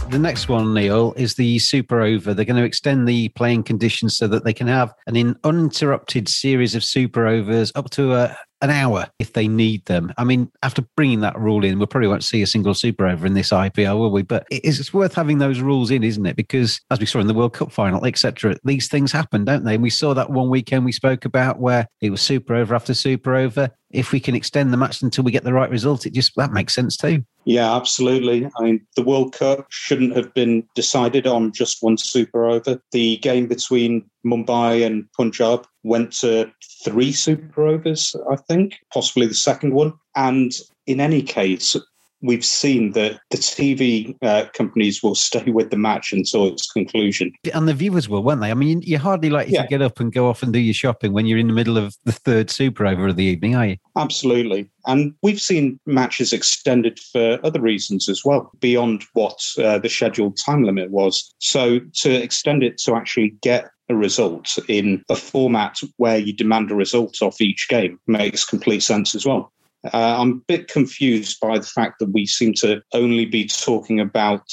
The 0.09 0.19
next 0.19 0.49
one, 0.49 0.73
Neil, 0.73 1.12
is 1.19 1.35
the 1.35 1.59
Super 1.59 2.00
Over. 2.00 2.32
They're 2.32 2.47
going 2.47 2.56
to 2.56 2.64
extend 2.64 3.06
the 3.06 3.29
playing 3.29 3.64
conditions 3.64 4.17
so 4.17 4.26
that 4.29 4.44
they 4.44 4.55
can 4.55 4.69
have 4.69 4.94
an 5.06 5.38
uninterrupted 5.44 6.31
series 6.31 6.75
of 6.75 6.82
Super 6.82 7.26
Overs 7.26 7.73
up 7.75 7.91
to 7.91 8.14
a, 8.14 8.35
an 8.62 8.70
hour 8.70 9.06
if 9.19 9.32
they 9.32 9.49
need 9.49 9.85
them. 9.87 10.12
I 10.17 10.25
mean, 10.25 10.50
after 10.62 10.82
bringing 10.97 11.20
that 11.20 11.38
rule 11.38 11.64
in, 11.64 11.79
we 11.79 11.87
probably 11.87 12.09
won't 12.09 12.25
see 12.25 12.41
a 12.43 12.47
single 12.47 12.75
super 12.75 13.06
over 13.06 13.26
in 13.26 13.35
this 13.35 13.50
IPL, 13.50 13.99
will 13.99 14.11
we? 14.11 14.23
But 14.23 14.47
it's 14.50 14.94
worth 14.94 15.14
having 15.14 15.38
those 15.38 15.61
rules 15.61 15.91
in, 15.91 16.03
isn't 16.03 16.25
it? 16.25 16.37
Because 16.37 16.81
as 16.91 17.00
we 17.00 17.06
saw 17.06 17.19
in 17.19 17.26
the 17.26 17.35
World 17.35 17.53
Cup 17.53 17.73
final, 17.73 18.06
etc., 18.06 18.56
these 18.64 18.88
things 18.88 19.12
happen, 19.12 19.44
don't 19.44 19.64
they? 19.64 19.75
And 19.75 19.82
we 19.82 19.91
saw 19.91 20.14
that 20.14 20.31
one 20.31 20.49
weekend 20.49 20.85
we 20.85 20.93
spoke 20.93 21.25
about 21.25 21.61
where 21.61 21.87
it 22.00 22.11
was 22.11 22.23
super 22.23 22.55
over 22.55 22.75
after 22.75 22.94
super 22.94 23.35
over. 23.35 23.70
If 23.93 24.12
we 24.12 24.21
can 24.21 24.35
extend 24.35 24.73
the 24.73 24.77
match 24.77 25.03
until 25.03 25.25
we 25.25 25.33
get 25.33 25.44
the 25.44 25.53
right 25.53 25.71
result, 25.71 26.06
it 26.06 26.12
just 26.12 26.35
that 26.37 26.53
makes 26.53 26.75
sense 26.75 26.97
too. 26.97 27.25
Yeah, 27.44 27.75
absolutely. 27.75 28.47
I 28.59 28.62
mean, 28.62 28.87
the 28.97 29.03
World 29.03 29.35
Cup 29.35 29.67
shouldn't 29.71 30.17
have 30.17 30.33
been 30.35 30.65
decided 30.75 31.27
on 31.27 31.53
just 31.53 31.83
one 31.83 31.99
super 31.99 32.47
over. 32.47 32.81
The 32.93 33.17
game 33.19 33.47
between 33.47 34.09
Mumbai 34.25 34.87
and 34.87 35.11
Punjab 35.12 35.67
went 35.83 36.12
to 36.21 36.50
three 36.85 37.12
super 37.12 37.67
overs, 37.67 38.15
I 38.31 38.37
think, 38.37 38.77
possibly 38.93 39.27
the 39.27 39.35
second 39.35 39.75
one. 39.75 39.93
And 40.15 40.53
in 40.87 41.00
any 41.00 41.23
case, 41.23 41.77
we've 42.23 42.45
seen 42.45 42.93
that 42.93 43.21
the 43.31 43.37
TV 43.37 44.17
uh, 44.23 44.47
companies 44.55 45.02
will 45.02 45.14
stay 45.14 45.50
with 45.50 45.71
the 45.71 45.76
match 45.76 46.12
until 46.12 46.47
its 46.47 46.71
conclusion. 46.71 47.33
And 47.52 47.69
the 47.69 47.75
viewers 47.75 48.09
will, 48.09 48.23
won't 48.23 48.41
they? 48.41 48.50
I 48.50 48.55
mean, 48.55 48.83
you're 48.83 49.00
hardly 49.00 49.31
likely 49.31 49.55
yeah. 49.55 49.62
to 49.62 49.69
get 49.69 49.83
up 49.83 50.00
and 50.00 50.12
go 50.12 50.29
off 50.29 50.43
and 50.43 50.52
do 50.52 50.59
your 50.59 50.75
shopping 50.75 51.12
when 51.12 51.26
you're 51.26 51.38
in 51.38 51.49
the 51.49 51.52
middle 51.52 51.76
of 51.76 51.97
the 52.05 52.12
third 52.12 52.50
Super 52.50 52.87
over 52.87 53.09
of 53.09 53.17
the 53.17 53.25
evening, 53.25 53.55
are 53.57 53.67
you? 53.67 53.76
Absolutely. 53.97 54.71
And 54.87 55.14
we've 55.23 55.41
seen 55.41 55.79
matches 55.87 56.33
extended 56.33 56.99
for 56.99 57.38
other 57.45 57.61
reasons 57.61 58.09
as 58.09 58.25
well, 58.25 58.50
beyond 58.61 59.05
what 59.12 59.38
uh, 59.59 59.79
the 59.79 59.88
scheduled 59.88 60.37
time 60.37 60.64
limit 60.64 60.91
was. 60.91 61.35
So 61.38 61.81
to 61.95 62.11
extend 62.11 62.62
it 62.62 62.79
to 62.79 62.95
actually 62.95 63.35
get 63.43 63.71
a 63.88 63.95
result 63.95 64.59
in 64.69 65.05
a 65.09 65.17
format 65.17 65.79
where 65.97 66.19
you 66.19 66.33
demand 66.33 66.71
a 66.71 66.75
result 66.75 67.21
off 67.23 67.41
each 67.41 67.69
game 67.69 67.99
makes 68.07 68.45
complete 68.45 68.83
sense 68.83 69.14
as 69.14 69.26
well. 69.26 69.52
Uh, 69.85 70.17
I'm 70.21 70.31
a 70.31 70.41
bit 70.47 70.69
confused 70.69 71.39
by 71.41 71.59
the 71.59 71.67
fact 71.67 71.99
that 71.99 72.11
we 72.11 72.27
seem 72.27 72.53
to 72.55 72.83
only 72.93 73.25
be 73.25 73.47
talking 73.47 74.01
about 74.01 74.45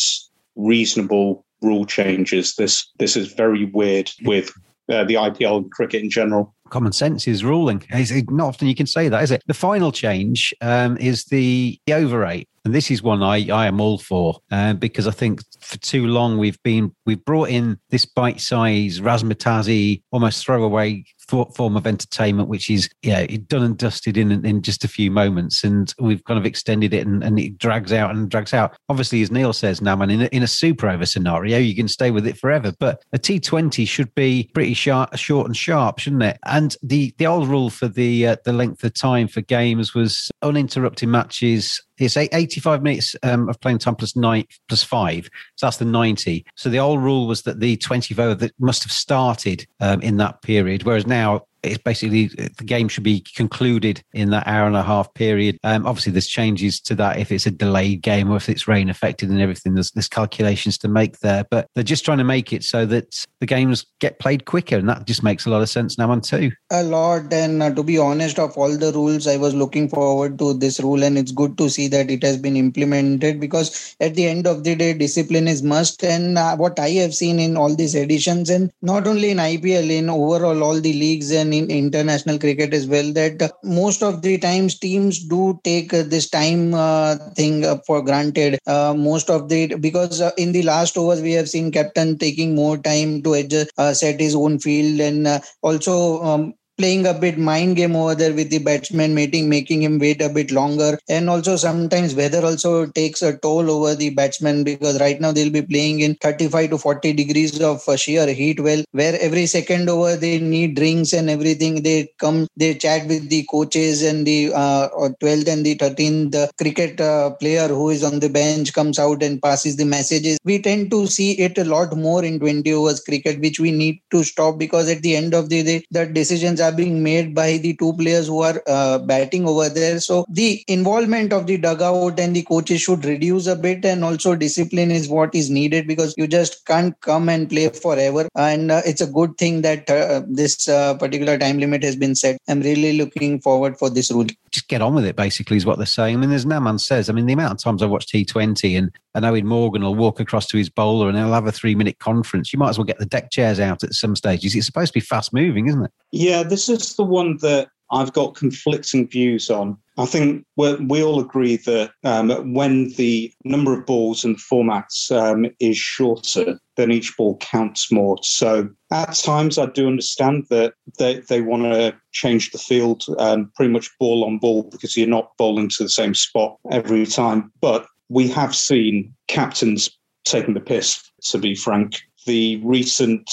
reasonable 0.56 1.46
rule 1.62 1.86
changes. 1.86 2.56
This 2.56 2.90
this 2.98 3.16
is 3.16 3.34
very 3.34 3.66
weird 3.66 4.12
with 4.24 4.52
uh, 4.90 5.04
the 5.04 5.16
IPL 5.16 5.58
and 5.58 5.72
cricket 5.72 6.02
in 6.02 6.10
general. 6.10 6.56
Common 6.70 6.92
sense 6.92 7.28
is 7.28 7.44
ruling. 7.44 7.84
It's 7.90 8.12
not 8.30 8.48
often 8.48 8.68
you 8.68 8.76
can 8.76 8.86
say 8.86 9.10
that, 9.10 9.24
is 9.24 9.32
it? 9.32 9.44
The 9.48 9.54
final 9.54 9.92
change 9.92 10.54
um, 10.62 10.98
is 10.98 11.26
the, 11.26 11.80
the 11.86 11.94
over 11.94 12.20
rate. 12.20 12.48
And 12.66 12.76
this 12.76 12.92
is 12.92 13.02
one 13.02 13.24
I, 13.24 13.50
I 13.50 13.68
am 13.68 13.80
all 13.80 13.98
for 13.98 14.40
uh, 14.52 14.74
because 14.74 15.08
I 15.08 15.12
think 15.12 15.42
for 15.62 15.78
too 15.78 16.08
long 16.08 16.38
we've 16.38 16.62
been 16.64 16.94
we've 17.06 17.24
brought 17.24 17.50
in 17.50 17.80
this 17.90 18.06
bite 18.06 18.42
size 18.42 19.00
razzmatazzy 19.00 20.04
almost 20.12 20.46
throwaway 20.46 21.04
form 21.30 21.76
of 21.78 21.88
entertainment, 21.88 22.50
which 22.50 22.70
is 22.70 22.90
yeah 23.02 23.26
done 23.48 23.64
and 23.64 23.78
dusted 23.78 24.18
in 24.18 24.46
in 24.46 24.62
just 24.62 24.84
a 24.84 24.88
few 24.88 25.12
moments, 25.12 25.64
and 25.64 25.94
we've 26.00 26.24
kind 26.24 26.40
of 26.40 26.46
extended 26.46 26.94
it, 26.94 27.06
and, 27.06 27.24
and 27.24 27.40
it 27.40 27.58
drags 27.58 27.94
out 27.94 28.12
and 28.12 28.30
drags 28.30 28.54
out. 28.54 28.76
Obviously, 28.90 29.22
as 29.22 29.32
Neil 29.32 29.54
says, 29.54 29.80
Naman, 29.80 30.12
in 30.12 30.22
a, 30.22 30.26
in 30.26 30.44
a 30.44 30.48
super 30.48 30.90
over 30.90 31.06
scenario, 31.06 31.58
you 31.58 31.76
can 31.76 31.88
stay 31.88 32.12
with 32.12 32.28
it 32.28 32.38
forever, 32.38 32.74
but 32.80 33.04
a 33.14 33.20
T20 33.20 33.88
should 33.88 34.14
be 34.16 34.50
pretty 34.54 34.74
sharp, 34.74 35.16
short 35.18 35.48
and 35.48 35.56
sharp, 35.56 36.00
shouldn't 36.00 36.24
it? 36.24 36.38
And 36.46 36.76
the 36.84 37.14
the 37.18 37.28
old 37.28 37.48
rule 37.48 37.70
for 37.70 37.88
the 37.88 38.28
uh, 38.28 38.36
the 38.46 38.54
length 38.54 38.84
of 38.84 38.94
time 38.94 39.28
for 39.28 39.42
games 39.42 39.94
was 39.94 40.32
uninterrupted 40.42 41.10
matches 41.10 41.82
it's 42.00 42.18
85 42.18 42.82
minutes 42.82 43.16
um, 43.24 43.50
of 43.50 43.60
playing 43.60 43.80
time 43.80 43.96
plus 43.96 44.16
nine 44.16 44.46
plus 44.68 44.84
five. 44.84 45.30
So 45.56 45.66
that's 45.66 45.78
the 45.78 45.86
90. 45.86 46.46
So 46.56 46.70
the 46.70 46.80
old 46.80 47.02
rule 47.02 47.28
was 47.28 47.44
that 47.44 47.60
the 47.60 47.78
20th 47.78 48.20
over 48.20 48.36
that 48.36 48.54
must 48.60 48.84
have 48.84 48.92
started 48.92 49.68
um, 49.80 50.02
in 50.02 50.18
that 50.18 50.42
period, 50.42 50.84
whereas 50.84 51.06
now 51.06 51.19
now 51.20 51.46
it's 51.64 51.78
basically 51.78 52.28
the 52.28 52.64
game 52.64 52.88
should 52.88 53.04
be 53.04 53.22
concluded 53.36 54.02
in 54.14 54.30
that 54.32 54.48
hour 54.48 54.68
and 54.68 54.76
a 54.76 54.84
half 54.84 55.14
period. 55.14 55.58
Um, 55.64 55.86
obviously, 55.86 56.12
there's 56.12 56.28
changes 56.28 56.80
to 56.82 56.96
that 56.96 57.18
if 57.20 57.32
it's 57.32 57.46
a 57.46 57.52
delayed 57.52 58.02
game 58.02 58.30
or 58.32 58.38
if 58.38 58.50
it's 58.50 58.68
rain 58.68 58.90
affected 58.90 59.30
and 59.30 59.42
everything. 59.42 59.74
There's, 59.74 59.92
there's 59.92 60.08
calculations 60.08 60.78
to 60.80 60.88
make 60.88 61.20
there, 61.20 61.46
but 61.50 61.68
they're 61.76 61.84
just 61.84 62.06
trying 62.06 62.18
to 62.20 62.24
make 62.24 62.54
it 62.54 62.64
so 62.64 62.86
that 62.88 63.26
the 63.40 63.46
games 63.46 63.86
get 64.00 64.20
played 64.20 64.46
quicker, 64.46 64.78
and 64.78 64.90
that 64.90 65.06
just 65.06 65.24
makes 65.24 65.46
a 65.46 65.50
lot 65.50 65.62
of 65.62 65.70
sense 65.70 65.98
now 65.98 66.12
on 66.12 66.22
two. 66.22 66.52
A 66.72 66.84
lot, 66.84 67.32
and 67.34 67.62
uh, 67.62 67.74
to 67.74 67.84
be 67.84 67.98
honest, 67.98 68.40
of 68.40 68.58
all 68.58 68.76
the 68.78 68.92
rules, 68.92 69.28
I 69.28 69.38
was 69.38 69.54
looking 69.54 69.90
forward 69.90 70.38
to 70.40 70.54
this 70.54 70.80
rule, 70.80 71.04
and 71.04 71.18
it's 71.18 71.32
good 71.32 71.58
to 71.58 71.70
see 71.70 71.88
that 71.88 72.10
it 72.10 72.24
has 72.24 72.38
been 72.38 72.56
implemented 72.56 73.40
because 73.40 73.96
at 74.00 74.16
the 74.16 74.28
end 74.28 74.48
of 74.48 74.64
the 74.64 74.76
day, 74.76 74.94
discipline 74.94 75.48
is 75.48 75.64
must. 75.64 76.04
And 76.04 76.38
uh, 76.38 76.56
what 76.56 76.80
I 76.80 76.90
have 77.02 77.14
seen 77.14 77.40
in 77.40 77.58
all 77.58 77.76
these 77.76 77.96
editions, 77.96 78.50
and 78.50 78.72
not 78.82 79.08
only 79.08 79.32
in 79.32 79.38
IPL, 79.38 79.90
in 79.90 80.10
overall 80.10 80.64
all 80.64 80.80
the 80.80 80.94
leagues 80.94 81.32
and 81.32 81.49
in 81.54 81.70
international 81.70 82.38
cricket 82.40 82.74
as 82.74 82.88
well 82.88 83.12
that 83.14 83.42
uh, 83.42 83.50
most 83.64 84.02
of 84.04 84.22
the 84.22 84.38
times 84.38 84.78
teams 84.78 85.24
do 85.26 85.60
take 85.64 85.94
uh, 85.94 86.04
this 86.04 86.30
time 86.30 86.74
uh, 86.74 87.16
thing 87.36 87.64
for 87.86 88.02
granted. 88.02 88.60
Most 88.68 89.30
of 89.30 89.50
the 89.50 89.76
because 89.76 90.22
in 90.38 90.52
the 90.52 90.64
last 90.64 90.98
overs 90.98 91.22
we 91.22 91.34
have 91.34 91.50
seen 91.50 91.72
captain 91.72 92.18
taking 92.18 92.56
more 92.56 92.78
time 92.78 93.22
to 93.24 93.34
adjust, 93.34 93.72
set 93.94 94.20
his 94.20 94.36
own 94.36 94.60
field 94.60 95.00
and 95.00 95.42
also 95.62 96.22
um, 96.24 96.54
playing 96.80 97.06
a 97.06 97.14
bit 97.14 97.38
mind 97.38 97.76
game 97.76 97.96
over 97.96 98.16
there 98.16 98.34
with 98.34 98.50
the 98.50 98.58
batsman, 98.60 99.14
making 99.14 99.50
making 99.50 99.84
him 99.84 100.00
wait 100.00 100.22
a 100.22 100.30
bit 100.30 100.52
longer. 100.52 100.98
And 101.10 101.30
also 101.30 101.56
sometimes 101.58 102.16
weather 102.16 102.44
also 102.44 102.86
takes 102.86 103.22
a 103.22 103.38
toll 103.38 103.70
over 103.70 103.94
the 103.96 104.10
batsman 104.12 104.64
because 104.64 105.00
right 105.00 105.20
now 105.20 105.32
they'll 105.32 105.58
be 105.60 105.62
playing 105.62 106.00
in 106.00 106.16
35 106.16 106.70
to 106.72 106.78
40 106.78 107.14
degrees 107.14 107.60
of 107.62 107.88
uh, 107.88 107.98
sheer 107.98 108.28
heat. 108.28 108.60
Well, 108.60 108.84
where 108.92 109.18
every 109.20 109.46
second 109.46 109.90
over 109.90 110.16
they 110.16 110.40
need 110.40 110.76
drinks 110.76 111.14
and 111.14 111.30
everything. 111.30 111.84
They 111.84 112.10
come, 112.18 112.48
they 112.56 112.74
chat 112.76 113.08
with 113.08 113.30
the 113.30 113.46
coaches 113.52 114.02
and 114.02 114.26
the 114.26 114.54
uh, 114.54 114.90
12th 115.22 115.48
and 115.48 115.66
the 115.66 115.76
13th 115.76 116.32
the 116.32 116.50
cricket 116.58 117.00
uh, 117.02 117.32
player 117.32 117.68
who 117.68 117.90
is 117.90 118.04
on 118.04 118.20
the 118.20 118.30
bench 118.30 118.74
comes 118.74 118.98
out 119.00 119.22
and 119.22 119.42
passes 119.42 119.76
the 119.76 119.86
messages. 119.86 120.38
We 120.44 120.62
tend 120.62 120.92
to 120.92 121.08
see 121.08 121.32
it 121.34 121.58
a 121.58 121.64
lot 121.66 121.96
more 121.96 122.24
in 122.24 122.40
20 122.40 122.72
overs 122.74 123.02
cricket, 123.02 123.40
which 123.42 123.60
we 123.60 123.72
need 123.72 124.00
to 124.12 124.24
stop 124.24 124.58
because 124.58 124.90
at 124.90 125.02
the 125.02 125.16
end 125.16 125.34
of 125.34 125.50
the 125.50 125.64
day, 125.64 125.84
the 125.92 126.06
decisions 126.06 126.62
are 126.62 126.69
are 126.70 126.76
being 126.76 127.02
made 127.04 127.34
by 127.36 127.58
the 127.58 127.74
two 127.76 127.94
players 127.94 128.28
who 128.28 128.42
are 128.42 128.62
uh, 128.68 129.00
batting 129.00 129.48
over 129.48 129.70
there. 129.70 130.00
So 130.00 130.26
the 130.30 130.64
involvement 130.68 131.34
of 131.34 131.48
the 131.48 131.58
dugout 131.58 132.20
and 132.20 132.36
the 132.36 132.44
coaches 132.44 132.82
should 132.82 133.06
reduce 133.06 133.48
a 133.48 133.56
bit, 133.56 133.86
and 133.86 134.04
also 134.04 134.36
discipline 134.36 134.92
is 134.92 135.10
what 135.10 135.34
is 135.34 135.50
needed 135.50 135.88
because 135.88 136.16
you 136.18 136.28
just 136.28 136.66
can't 136.66 137.00
come 137.02 137.30
and 137.30 137.50
play 137.50 137.70
forever. 137.70 138.28
And 138.36 138.72
uh, 138.72 138.82
it's 138.86 139.02
a 139.02 139.08
good 139.08 139.38
thing 139.38 139.62
that 139.62 139.90
uh, 139.90 140.22
this 140.28 140.68
uh, 140.70 140.96
particular 140.96 141.38
time 141.38 141.60
limit 141.60 141.84
has 141.84 141.96
been 141.96 142.16
set. 142.16 142.38
I'm 142.48 142.62
really 142.62 142.98
looking 142.98 143.40
forward 143.42 143.78
for 143.78 143.90
this 143.90 144.12
rule. 144.12 144.28
Just 144.52 144.68
get 144.68 144.82
on 144.82 144.96
with 144.96 145.06
it, 145.06 145.16
basically, 145.16 145.58
is 145.58 145.66
what 145.66 145.78
they're 145.78 145.86
saying. 145.86 146.16
I 146.16 146.20
mean, 146.20 146.30
there's 146.30 146.46
no 146.46 146.60
man 146.60 146.80
says. 146.80 147.10
I 147.10 147.14
mean, 147.14 147.26
the 147.26 147.34
amount 147.34 147.54
of 147.54 147.58
times 147.60 147.82
I 147.82 147.86
watch 147.86 148.08
T20 148.08 148.78
and 148.78 148.92
I 149.16 149.20
know 149.20 149.42
Morgan 149.42 149.84
will 149.84 149.96
walk 149.96 150.20
across 150.20 150.48
to 150.48 150.58
his 150.58 150.70
bowler 150.70 151.10
and 151.10 151.18
he'll 151.18 151.34
have 151.34 151.48
a 151.48 151.52
three 151.52 151.76
minute 151.76 152.00
conference. 152.00 152.54
You 152.54 152.60
might 152.60 152.70
as 152.70 152.78
well 152.78 152.86
get 152.86 153.00
the 153.00 153.06
deck 153.06 153.32
chairs 153.32 153.60
out 153.60 153.84
at 153.84 153.94
some 153.94 154.16
stages. 154.16 154.56
It's 154.56 154.66
supposed 154.66 154.94
to 154.94 155.00
be 155.00 155.06
fast 155.06 155.34
moving, 155.34 155.68
isn't 155.68 155.84
it? 155.84 155.92
Yeah, 156.12 156.44
this 156.44 156.70
is 156.70 156.96
the 156.96 157.04
one 157.04 157.38
that 157.42 157.70
I've 157.92 158.14
got 158.14 158.36
conflicting 158.36 159.08
views 159.08 159.50
on. 159.50 159.78
I 159.98 160.06
think 160.06 160.46
we 160.56 161.04
all 161.04 161.20
agree 161.20 161.58
that 161.58 161.92
um, 162.06 162.54
when 162.54 162.90
the 162.94 163.34
number 163.44 163.78
of 163.78 163.86
balls 163.86 164.24
and 164.24 164.38
formats 164.38 165.12
um, 165.12 165.48
is 165.60 165.78
shorter, 165.78 166.60
then 166.78 166.92
each 166.92 167.18
ball 167.18 167.38
counts 167.38 167.92
more. 167.92 168.18
So 168.22 168.70
at 168.92 169.16
times, 169.16 169.58
I 169.58 169.66
do 169.66 169.88
understand 169.88 170.46
that 170.50 170.74
they, 170.98 171.20
they 171.20 171.42
want 171.42 171.64
to 171.64 171.96
change 172.14 172.52
the 172.52 172.58
field 172.58 173.04
um, 173.18 173.52
pretty 173.56 173.74
much 173.74 173.90
ball 174.00 174.24
on 174.24 174.38
ball 174.38 174.64
because 174.64 174.96
you're 174.96 175.08
not 175.08 175.36
bowling 175.38 175.70
to 175.70 175.84
the 175.84 175.90
same 175.90 176.16
spot 176.16 176.58
every 176.72 177.06
time. 177.06 177.52
But 177.60 177.86
we 178.08 178.30
have 178.30 178.56
seen 178.56 179.14
captains 179.28 179.90
taking 180.24 180.54
the 180.54 180.62
piss, 180.62 181.04
to 181.24 181.38
be 181.38 181.56
frank. 181.56 182.00
The 182.26 182.62
recent 182.64 183.30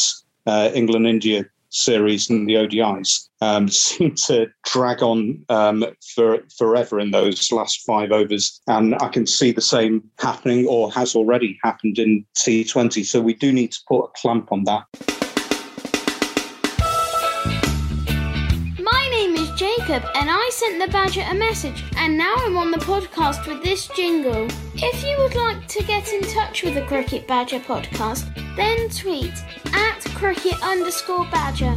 uh, 0.46 0.70
England 0.74 1.06
India 1.06 1.44
series 1.76 2.30
and 2.30 2.48
the 2.48 2.54
ODIs 2.54 3.28
um, 3.40 3.68
seem 3.86 4.14
to 4.26 4.46
drag 4.64 5.02
on 5.02 5.44
um, 5.48 5.84
for 6.14 6.38
forever 6.56 6.98
in 6.98 7.10
those 7.10 7.52
last 7.52 7.84
five 7.86 8.12
overs. 8.12 8.60
And 8.66 8.94
I 8.96 9.08
can 9.08 9.26
see 9.26 9.52
the 9.52 9.60
same 9.60 10.02
happening 10.18 10.66
or 10.66 10.90
has 10.92 11.14
already 11.14 11.58
happened 11.62 11.98
in 11.98 12.24
T20. 12.36 13.04
So 13.04 13.20
we 13.20 13.34
do 13.34 13.52
need 13.52 13.72
to 13.72 13.80
put 13.88 14.04
a 14.04 14.08
clamp 14.16 14.52
on 14.52 14.64
that. 14.64 15.25
Jacob 19.96 20.10
and 20.14 20.28
I 20.30 20.50
sent 20.52 20.78
the 20.78 20.92
Badger 20.92 21.24
a 21.26 21.34
message, 21.34 21.82
and 21.96 22.18
now 22.18 22.34
I'm 22.36 22.58
on 22.58 22.70
the 22.70 22.76
podcast 22.76 23.46
with 23.46 23.62
this 23.62 23.88
jingle. 23.96 24.46
If 24.74 25.02
you 25.02 25.16
would 25.16 25.34
like 25.34 25.66
to 25.68 25.82
get 25.84 26.12
in 26.12 26.20
touch 26.20 26.62
with 26.62 26.74
the 26.74 26.82
Cricket 26.82 27.26
Badger 27.26 27.60
podcast, 27.60 28.26
then 28.56 28.90
tweet 28.90 29.32
at 29.72 30.00
cricket 30.14 30.62
underscore 30.62 31.24
badger. 31.30 31.74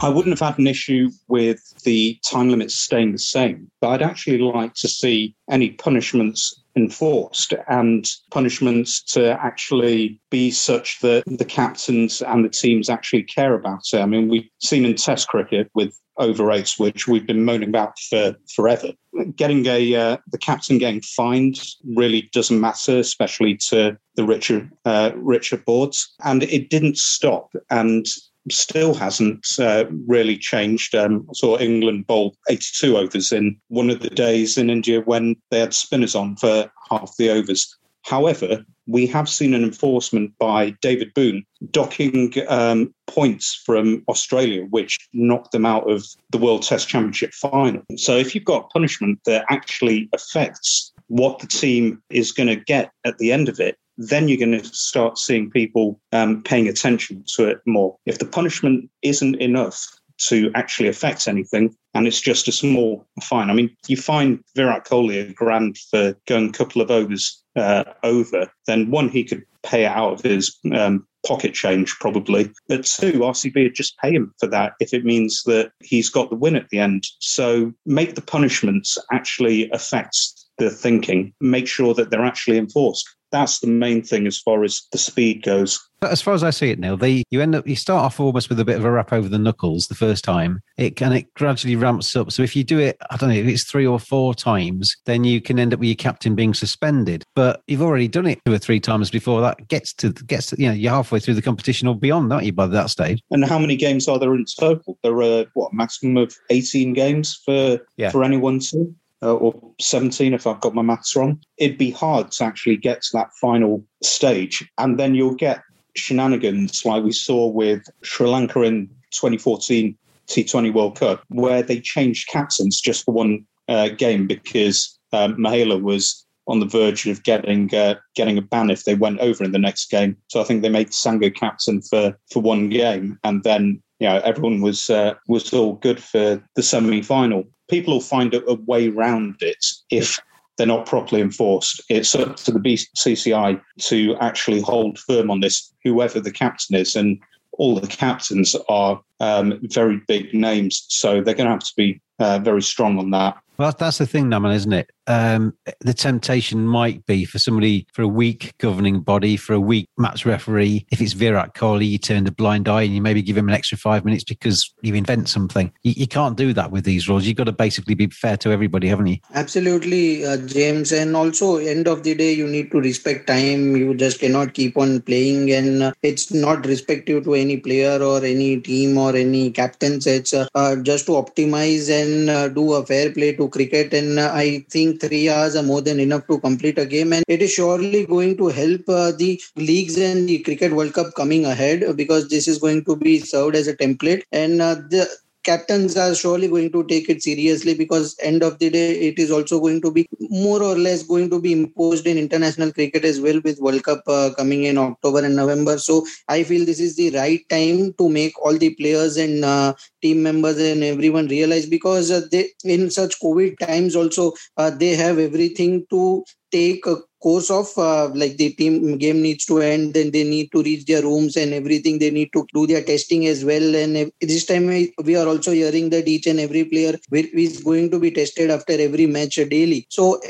I 0.00 0.08
wouldn't 0.08 0.36
have 0.36 0.48
had 0.48 0.58
an 0.58 0.66
issue 0.66 1.10
with 1.28 1.60
the 1.84 2.18
time 2.28 2.48
limits 2.48 2.74
staying 2.74 3.12
the 3.12 3.18
same, 3.18 3.70
but 3.80 3.90
I'd 3.90 4.02
actually 4.02 4.38
like 4.38 4.74
to 4.74 4.88
see 4.88 5.36
any 5.48 5.70
punishments 5.70 6.64
enforced 6.74 7.54
and 7.68 8.06
punishments 8.32 9.02
to 9.12 9.40
actually 9.40 10.20
be 10.30 10.50
such 10.50 10.98
that 11.00 11.22
the 11.26 11.44
captains 11.44 12.22
and 12.22 12.44
the 12.44 12.48
teams 12.48 12.90
actually 12.90 13.22
care 13.22 13.54
about 13.54 13.82
it. 13.92 14.00
I 14.00 14.06
mean, 14.06 14.28
we've 14.28 14.48
seen 14.58 14.84
in 14.84 14.96
Test 14.96 15.28
cricket 15.28 15.70
with 15.74 15.96
over 16.18 16.44
rates, 16.44 16.78
which 16.78 17.06
we've 17.06 17.26
been 17.26 17.44
moaning 17.44 17.68
about 17.68 17.98
for 17.98 18.36
forever. 18.54 18.92
Getting 19.34 19.66
a 19.66 19.94
uh, 19.94 20.16
the 20.30 20.38
captain 20.38 20.78
getting 20.78 21.00
fined 21.00 21.60
really 21.84 22.28
doesn't 22.32 22.60
matter, 22.60 22.98
especially 22.98 23.56
to 23.68 23.96
the 24.14 24.24
richer 24.24 24.70
uh, 24.84 25.12
richer 25.16 25.56
boards, 25.56 26.14
and 26.24 26.42
it 26.44 26.70
didn't 26.70 26.98
stop. 26.98 27.54
And 27.70 28.06
still 28.50 28.94
hasn't 28.94 29.46
uh, 29.58 29.84
really 30.06 30.36
changed. 30.36 30.94
Um, 30.94 31.26
saw 31.34 31.58
England 31.58 32.06
bowl 32.06 32.36
82 32.48 32.96
overs 32.96 33.32
in 33.32 33.58
one 33.68 33.90
of 33.90 34.00
the 34.00 34.10
days 34.10 34.56
in 34.56 34.70
India 34.70 35.00
when 35.00 35.36
they 35.50 35.60
had 35.60 35.74
spinners 35.74 36.14
on 36.14 36.36
for 36.36 36.70
half 36.90 37.16
the 37.16 37.30
overs. 37.30 37.76
However, 38.06 38.64
we 38.86 39.06
have 39.08 39.28
seen 39.28 39.52
an 39.52 39.64
enforcement 39.64 40.32
by 40.38 40.70
David 40.80 41.12
Boon 41.12 41.44
docking 41.72 42.32
um, 42.46 42.94
points 43.08 43.60
from 43.66 44.04
Australia, 44.08 44.64
which 44.70 44.96
knocked 45.12 45.50
them 45.50 45.66
out 45.66 45.90
of 45.90 46.06
the 46.30 46.38
World 46.38 46.62
Test 46.62 46.88
Championship 46.88 47.34
final. 47.34 47.82
So 47.96 48.16
if 48.16 48.32
you've 48.32 48.44
got 48.44 48.70
punishment 48.70 49.18
that 49.26 49.44
actually 49.50 50.08
affects 50.12 50.92
what 51.08 51.40
the 51.40 51.48
team 51.48 52.00
is 52.08 52.30
going 52.30 52.48
to 52.48 52.56
get 52.56 52.92
at 53.04 53.18
the 53.18 53.32
end 53.32 53.48
of 53.48 53.58
it, 53.58 53.76
then 53.98 54.28
you're 54.28 54.38
going 54.38 54.62
to 54.62 54.64
start 54.64 55.18
seeing 55.18 55.50
people 55.50 55.98
um, 56.12 56.44
paying 56.44 56.68
attention 56.68 57.24
to 57.34 57.48
it 57.48 57.58
more. 57.66 57.96
If 58.06 58.20
the 58.20 58.26
punishment 58.26 58.88
isn't 59.02 59.36
enough 59.36 59.84
to 60.18 60.50
actually 60.54 60.88
affect 60.88 61.28
anything, 61.28 61.74
and 61.94 62.06
it's 62.06 62.20
just 62.20 62.48
a 62.48 62.52
small 62.52 63.06
fine. 63.22 63.50
I 63.50 63.54
mean, 63.54 63.74
you 63.86 63.96
find 63.96 64.42
Virat 64.54 64.84
Kohli 64.84 65.30
a 65.30 65.32
grand 65.32 65.78
for 65.90 66.16
going 66.26 66.48
a 66.48 66.52
couple 66.52 66.82
of 66.82 66.90
overs 66.90 67.42
uh, 67.56 67.84
over, 68.02 68.50
then 68.66 68.90
one, 68.90 69.08
he 69.08 69.24
could 69.24 69.44
pay 69.62 69.86
out 69.86 70.12
of 70.12 70.20
his 70.22 70.56
um, 70.72 71.06
pocket 71.26 71.54
change 71.54 71.96
probably. 71.98 72.50
But 72.68 72.84
two, 72.84 73.12
RCB 73.12 73.64
would 73.64 73.74
just 73.74 73.98
pay 73.98 74.12
him 74.12 74.32
for 74.38 74.46
that 74.48 74.74
if 74.80 74.94
it 74.94 75.04
means 75.04 75.42
that 75.44 75.72
he's 75.82 76.08
got 76.08 76.30
the 76.30 76.36
win 76.36 76.56
at 76.56 76.68
the 76.70 76.78
end. 76.78 77.04
So 77.18 77.72
make 77.84 78.14
the 78.14 78.22
punishments 78.22 78.96
actually 79.12 79.70
affect 79.70 80.16
the 80.58 80.70
thinking, 80.70 81.34
make 81.40 81.66
sure 81.66 81.94
that 81.94 82.10
they're 82.10 82.24
actually 82.24 82.58
enforced 82.58 83.08
that's 83.36 83.60
the 83.60 83.66
main 83.66 84.02
thing 84.02 84.26
as 84.26 84.38
far 84.38 84.64
as 84.64 84.82
the 84.92 84.98
speed 84.98 85.42
goes. 85.42 85.80
As 86.02 86.20
far 86.20 86.34
as 86.34 86.44
I 86.44 86.50
see 86.50 86.70
it, 86.70 86.78
Neil, 86.78 86.96
they 86.96 87.22
you 87.30 87.40
end 87.40 87.54
up 87.54 87.66
you 87.66 87.74
start 87.74 88.04
off 88.04 88.20
almost 88.20 88.48
with 88.48 88.60
a 88.60 88.64
bit 88.64 88.76
of 88.76 88.84
a 88.84 88.90
wrap 88.90 89.12
over 89.12 89.28
the 89.28 89.38
knuckles 89.38 89.86
the 89.86 89.94
first 89.94 90.24
time. 90.24 90.60
It 90.76 91.00
and 91.00 91.14
it 91.14 91.32
gradually 91.34 91.74
ramps 91.76 92.14
up. 92.14 92.30
So 92.32 92.42
if 92.42 92.54
you 92.54 92.64
do 92.64 92.78
it, 92.78 92.96
I 93.10 93.16
don't 93.16 93.30
know, 93.30 93.34
if 93.34 93.46
it's 93.46 93.64
three 93.64 93.86
or 93.86 93.98
four 93.98 94.34
times, 94.34 94.94
then 95.06 95.24
you 95.24 95.40
can 95.40 95.58
end 95.58 95.72
up 95.72 95.80
with 95.80 95.88
your 95.88 95.96
captain 95.96 96.34
being 96.34 96.54
suspended. 96.54 97.24
But 97.34 97.62
you've 97.66 97.82
already 97.82 98.08
done 98.08 98.26
it 98.26 98.40
two 98.44 98.52
or 98.52 98.58
three 98.58 98.80
times 98.80 99.10
before 99.10 99.40
that 99.40 99.68
gets 99.68 99.92
to 99.94 100.10
gets 100.12 100.46
to, 100.46 100.60
you 100.60 100.68
know 100.68 100.74
you're 100.74 100.92
halfway 100.92 101.18
through 101.18 101.34
the 101.34 101.42
competition 101.42 101.88
or 101.88 101.96
beyond, 101.98 102.32
aren't 102.32 102.44
you? 102.46 102.52
By 102.52 102.66
that 102.66 102.90
stage. 102.90 103.22
And 103.30 103.44
how 103.44 103.58
many 103.58 103.76
games 103.76 104.06
are 104.06 104.18
there 104.18 104.34
in 104.34 104.44
total? 104.58 104.98
There 105.02 105.20
are 105.22 105.46
what 105.54 105.72
maximum 105.72 106.18
of 106.18 106.34
eighteen 106.50 106.92
games 106.92 107.40
for 107.44 107.80
Yeah. 107.96 108.10
for 108.10 108.22
anyone 108.22 108.60
to. 108.70 108.94
Uh, 109.22 109.34
or 109.34 109.72
17 109.80 110.34
if 110.34 110.46
I've 110.46 110.60
got 110.60 110.74
my 110.74 110.82
maths 110.82 111.16
wrong. 111.16 111.40
It'd 111.56 111.78
be 111.78 111.90
hard 111.90 112.32
to 112.32 112.44
actually 112.44 112.76
get 112.76 113.00
to 113.00 113.08
that 113.14 113.30
final 113.40 113.82
stage. 114.02 114.62
And 114.76 114.98
then 114.98 115.14
you'll 115.14 115.34
get 115.34 115.62
shenanigans 115.96 116.84
like 116.84 117.02
we 117.02 117.12
saw 117.12 117.46
with 117.46 117.82
Sri 118.02 118.28
Lanka 118.28 118.60
in 118.62 118.88
2014 119.12 119.96
T20 120.28 120.74
World 120.74 120.98
Cup, 120.98 121.22
where 121.28 121.62
they 121.62 121.80
changed 121.80 122.28
captains 122.28 122.80
just 122.80 123.04
for 123.04 123.14
one 123.14 123.46
uh, 123.68 123.88
game 123.88 124.26
because 124.26 124.98
um, 125.12 125.36
Mahela 125.36 125.80
was 125.80 126.26
on 126.48 126.60
the 126.60 126.66
verge 126.66 127.06
of 127.06 127.22
getting 127.22 127.74
uh, 127.74 127.96
getting 128.14 128.38
a 128.38 128.42
ban 128.42 128.70
if 128.70 128.84
they 128.84 128.94
went 128.94 129.20
over 129.20 129.42
in 129.44 129.52
the 129.52 129.58
next 129.58 129.90
game. 129.90 130.16
So 130.28 130.40
I 130.40 130.44
think 130.44 130.62
they 130.62 130.68
made 130.68 130.92
Sanga 130.92 131.30
captain 131.30 131.82
for 131.82 132.16
for 132.30 132.40
one 132.40 132.68
game, 132.68 133.18
and 133.24 133.42
then 133.42 133.82
you 133.98 134.08
know 134.08 134.18
everyone 134.18 134.60
was 134.60 134.90
uh, 134.90 135.14
was 135.28 135.52
all 135.52 135.74
good 135.74 136.02
for 136.02 136.42
the 136.54 136.62
semi 136.62 137.02
final. 137.02 137.44
People 137.68 137.94
will 137.94 138.00
find 138.00 138.34
a, 138.34 138.44
a 138.46 138.54
way 138.54 138.88
round 138.88 139.36
it 139.40 139.64
if 139.90 140.18
they're 140.56 140.66
not 140.66 140.86
properly 140.86 141.20
enforced. 141.20 141.82
It's 141.88 142.14
up 142.14 142.36
to 142.36 142.50
the 142.50 142.60
BCCI 142.60 143.60
to 143.80 144.16
actually 144.20 144.60
hold 144.60 144.98
firm 144.98 145.30
on 145.30 145.40
this, 145.40 145.72
whoever 145.84 146.20
the 146.20 146.32
captain 146.32 146.76
is, 146.76 146.96
and 146.96 147.18
all 147.52 147.78
the 147.78 147.86
captains 147.86 148.54
are 148.68 149.00
um, 149.20 149.58
very 149.62 150.00
big 150.08 150.32
names, 150.34 150.84
so 150.88 151.22
they're 151.22 151.34
going 151.34 151.46
to 151.46 151.52
have 151.52 151.60
to 151.60 151.72
be 151.76 152.00
uh, 152.18 152.38
very 152.38 152.62
strong 152.62 152.98
on 152.98 153.10
that. 153.10 153.36
Well, 153.58 153.72
that's 153.78 153.98
the 153.98 154.06
thing, 154.06 154.26
Naman, 154.26 154.54
isn't 154.54 154.72
it? 154.72 154.90
Um, 155.06 155.54
the 155.80 155.94
temptation 155.94 156.66
might 156.66 157.06
be 157.06 157.24
for 157.24 157.38
somebody, 157.38 157.86
for 157.92 158.02
a 158.02 158.08
weak 158.08 158.52
governing 158.58 159.00
body, 159.00 159.36
for 159.36 159.54
a 159.54 159.60
weak 159.60 159.88
match 159.96 160.26
referee. 160.26 160.84
If 160.90 161.00
it's 161.00 161.12
Virat 161.12 161.54
Kohli, 161.54 161.88
you 161.88 161.98
turn 161.98 162.26
a 162.26 162.32
blind 162.32 162.68
eye 162.68 162.82
and 162.82 162.94
you 162.94 163.00
maybe 163.00 163.22
give 163.22 163.36
him 163.36 163.48
an 163.48 163.54
extra 163.54 163.78
five 163.78 164.04
minutes 164.04 164.24
because 164.24 164.74
you 164.82 164.94
invent 164.94 165.28
something. 165.28 165.72
You, 165.84 165.94
you 165.96 166.06
can't 166.08 166.36
do 166.36 166.52
that 166.54 166.70
with 166.70 166.84
these 166.84 167.08
rules. 167.08 167.24
You've 167.24 167.36
got 167.36 167.44
to 167.44 167.52
basically 167.52 167.94
be 167.94 168.08
fair 168.08 168.36
to 168.38 168.50
everybody, 168.50 168.88
haven't 168.88 169.06
you? 169.06 169.18
Absolutely, 169.32 170.26
uh, 170.26 170.38
James. 170.38 170.92
And 170.92 171.14
also, 171.14 171.58
end 171.58 171.86
of 171.86 172.02
the 172.02 172.14
day, 172.14 172.32
you 172.32 172.48
need 172.48 172.70
to 172.72 172.80
respect 172.80 173.28
time. 173.28 173.76
You 173.76 173.94
just 173.94 174.18
cannot 174.18 174.54
keep 174.54 174.76
on 174.76 175.00
playing, 175.02 175.52
and 175.52 175.82
uh, 175.84 175.92
it's 176.02 176.32
not 176.32 176.66
respective 176.66 177.24
to 177.24 177.34
any 177.34 177.58
player 177.58 178.02
or 178.02 178.24
any 178.24 178.60
team 178.60 178.98
or 178.98 179.14
any 179.14 179.50
captains. 179.52 180.06
It's 180.06 180.34
uh, 180.34 180.48
uh, 180.54 180.76
just 180.76 181.06
to 181.06 181.12
optimize 181.12 181.88
and 181.90 182.28
uh, 182.28 182.48
do 182.48 182.74
a 182.74 182.84
fair 182.84 183.12
play 183.12 183.34
to 183.34 183.45
cricket. 183.48 183.92
And 183.94 184.18
uh, 184.18 184.30
I 184.34 184.64
think 184.70 185.00
three 185.00 185.28
hours 185.28 185.56
are 185.56 185.62
more 185.62 185.80
than 185.82 186.00
enough 186.00 186.26
to 186.28 186.38
complete 186.38 186.78
a 186.78 186.86
game. 186.86 187.12
And 187.12 187.24
it 187.28 187.42
is 187.42 187.52
surely 187.52 188.06
going 188.06 188.36
to 188.38 188.48
help 188.48 188.82
uh, 188.88 189.12
the 189.12 189.40
leagues 189.56 189.96
and 189.98 190.28
the 190.28 190.38
Cricket 190.40 190.72
World 190.72 190.94
Cup 190.94 191.14
coming 191.14 191.44
ahead 191.44 191.84
uh, 191.84 191.92
because 191.92 192.28
this 192.28 192.48
is 192.48 192.58
going 192.58 192.84
to 192.84 192.96
be 192.96 193.18
served 193.20 193.56
as 193.56 193.68
a 193.68 193.76
template. 193.76 194.22
And 194.32 194.60
the 194.60 195.08
captains 195.46 195.96
are 195.96 196.14
surely 196.14 196.48
going 196.48 196.70
to 196.72 196.82
take 196.92 197.08
it 197.08 197.22
seriously 197.22 197.74
because 197.74 198.16
end 198.22 198.42
of 198.42 198.58
the 198.58 198.70
day 198.70 198.90
it 199.08 199.18
is 199.18 199.30
also 199.30 199.60
going 199.60 199.80
to 199.82 199.90
be 199.92 200.06
more 200.20 200.62
or 200.62 200.76
less 200.76 201.02
going 201.02 201.30
to 201.30 201.40
be 201.40 201.52
imposed 201.52 202.06
in 202.06 202.18
international 202.18 202.72
cricket 202.72 203.04
as 203.04 203.20
well 203.20 203.40
with 203.44 203.60
world 203.60 203.82
cup 203.84 204.02
uh, 204.08 204.30
coming 204.36 204.64
in 204.64 204.78
october 204.78 205.24
and 205.24 205.36
november. 205.36 205.78
So 205.78 206.04
i 206.28 206.42
feel 206.42 206.64
this 206.66 206.80
is 206.80 206.96
the 206.96 207.10
right 207.10 207.42
time 207.48 207.94
to 207.98 208.08
make 208.08 208.38
all 208.44 208.58
the 208.58 208.74
players 208.74 209.16
and 209.16 209.44
uh, 209.44 209.74
team 210.02 210.22
members 210.22 210.58
and 210.58 210.82
everyone 210.82 211.28
realize 211.28 211.66
because 211.66 212.10
uh, 212.10 212.22
they 212.32 212.48
in 212.64 212.90
such 212.90 213.20
covid 213.20 213.58
times 213.58 213.96
also 213.96 214.32
uh, 214.56 214.70
they 214.70 214.94
have 214.96 215.18
everything 215.18 215.86
to 215.90 216.24
take 216.56 216.86
a 216.86 216.96
course 217.26 217.50
of 217.50 217.66
uh, 217.76 218.08
like 218.20 218.36
the 218.36 218.50
team 218.58 218.98
game 218.98 219.20
needs 219.26 219.44
to 219.46 219.56
end 219.60 219.94
then 219.94 220.10
they 220.14 220.24
need 220.34 220.48
to 220.54 220.62
reach 220.62 220.84
their 220.90 221.02
rooms 221.02 221.36
and 221.42 221.52
everything 221.60 221.98
they 221.98 222.10
need 222.18 222.30
to 222.36 222.46
do 222.54 222.66
their 222.66 222.82
testing 222.90 223.26
as 223.26 223.44
well. 223.44 223.74
And 223.82 224.12
this 224.20 224.44
time 224.50 224.66
we 225.08 225.16
are 225.20 225.26
also 225.32 225.52
hearing 225.52 225.90
that 225.90 226.06
each 226.14 226.26
and 226.26 226.38
every 226.38 226.64
player 226.64 226.94
is 227.12 227.62
going 227.62 227.90
to 227.90 227.98
be 227.98 228.10
tested 228.10 228.50
after 228.50 228.74
every 228.88 229.06
match 229.06 229.36
daily. 229.56 229.86
So 229.88 230.20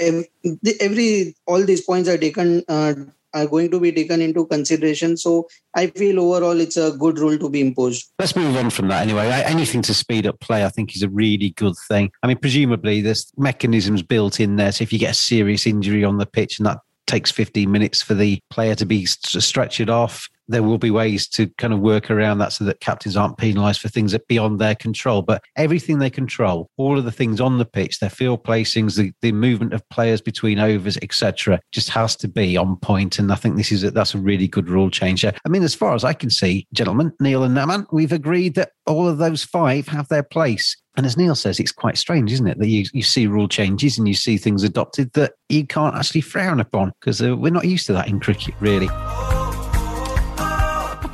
every 0.81 1.35
all 1.47 1.63
these 1.65 1.85
points 1.91 2.09
are 2.09 2.19
taken 2.27 2.65
uh, 2.69 2.95
are 3.37 3.47
going 3.47 3.71
to 3.71 3.81
be 3.81 3.93
taken 3.93 4.21
into 4.21 4.47
consideration 4.47 5.17
so 5.17 5.47
i 5.75 5.87
feel 5.89 6.21
overall 6.21 6.61
it's 6.67 6.77
a 6.77 6.91
good 7.05 7.19
rule 7.19 7.39
to 7.45 7.51
be 7.57 7.61
imposed 7.61 8.07
Let's 8.19 8.35
move 8.35 8.57
on 8.57 8.71
from 8.71 8.89
that 8.89 9.03
anyway. 9.03 9.29
Anything 9.29 9.83
to 9.83 9.95
speed 9.95 10.27
up 10.27 10.41
play, 10.41 10.65
I 10.65 10.69
think, 10.71 10.97
is 10.97 11.03
a 11.03 11.09
really 11.09 11.51
good 11.51 11.75
thing. 11.89 12.11
I 12.23 12.27
mean, 12.27 12.39
presumably 12.39 13.03
there's 13.03 13.31
mechanisms 13.37 14.03
built 14.03 14.41
in 14.41 14.57
there. 14.57 14.73
So 14.73 14.83
if 14.83 14.93
you 14.93 14.99
get 14.99 15.11
a 15.11 15.15
serious 15.15 15.67
injury 15.67 16.03
on 16.03 16.19
the 16.19 16.27
pitch 16.27 16.59
and 16.59 16.67
that 16.67 16.79
takes 17.07 17.31
15 17.31 17.71
minutes 17.71 18.03
for 18.03 18.15
the 18.15 18.41
player 18.51 18.75
to 18.77 18.87
be 18.87 19.05
st- 19.07 19.43
stretched 19.43 19.89
off, 19.89 20.29
there 20.49 20.63
will 20.63 20.79
be 20.79 20.91
ways 20.91 21.29
to 21.29 21.49
kind 21.59 21.73
of 21.73 21.81
work 21.81 22.11
around 22.11 22.39
that 22.39 22.53
so 22.53 22.65
that 22.65 22.81
captains 22.81 23.17
aren't 23.17 23.39
penalised 23.39 23.81
for 23.81 23.89
things 23.89 24.13
that 24.13 24.27
beyond 24.29 24.59
their 24.59 24.75
control. 24.75 25.23
But 25.23 25.43
everything 25.57 25.99
they 25.99 26.11
control, 26.11 26.71
all 26.77 26.99
of 26.99 27.05
the 27.05 27.13
things 27.13 27.41
on 27.41 27.59
the 27.59 27.65
pitch, 27.65 27.99
their 27.99 28.11
field 28.11 28.45
placings, 28.45 28.97
the, 28.97 29.13
the 29.23 29.33
movement 29.33 29.73
of 29.73 29.89
players 29.89 30.21
between 30.21 30.59
overs, 30.59 30.97
etc., 31.03 31.61
just 31.73 31.89
has 31.91 32.17
to 32.17 32.29
be 32.29 32.57
on 32.57 32.77
point. 32.77 33.19
And 33.19 33.33
I 33.33 33.37
think 33.37 33.57
this 33.57 33.73
is 33.73 33.85
a, 33.85 33.91
that's 33.91 34.15
a 34.15 34.19
really 34.19 34.49
good 34.49 34.69
rule 34.69 34.91
change. 34.91 35.25
I 35.25 35.33
mean, 35.49 35.63
as 35.63 35.75
far 35.75 35.95
as 35.95 36.05
I 36.05 36.13
can 36.13 36.31
see, 36.31 36.67
gentlemen, 36.73 37.13
Neil 37.21 37.45
and 37.45 37.57
Naman, 37.57 37.87
we've 37.93 38.13
agreed 38.13 38.55
that 38.55 38.71
all 38.87 39.09
of 39.09 39.19
those 39.19 39.45
five 39.45 39.89
have 39.89 40.09
their 40.09 40.23
place. 40.23 40.77
And 40.97 41.05
as 41.05 41.17
Neil 41.17 41.35
says, 41.35 41.61
it's 41.61 41.73
quite 41.73 41.99
strange, 41.99 42.33
isn't 42.33 42.47
it, 42.47 42.59
that 42.59 42.69
you, 42.69 42.87
you 42.93 43.03
see 43.03 43.27
rule 43.27 43.49
changes 43.49 43.99
and 43.99 44.09
you 44.09 44.15
see 44.15 44.39
things 44.39 44.63
adopted 44.63 45.13
that 45.13 45.35
you 45.49 45.67
can't 45.67 45.95
actually 45.95 46.23
frown 46.23 46.59
upon 46.59 46.93
because 47.01 47.21
uh, 47.21 47.37
we're 47.37 47.53
not 47.53 47.67
used 47.67 47.87
to 47.87 47.93
that 47.93 48.09
in 48.09 48.19
cricket, 48.19 48.55
really. 48.61 48.89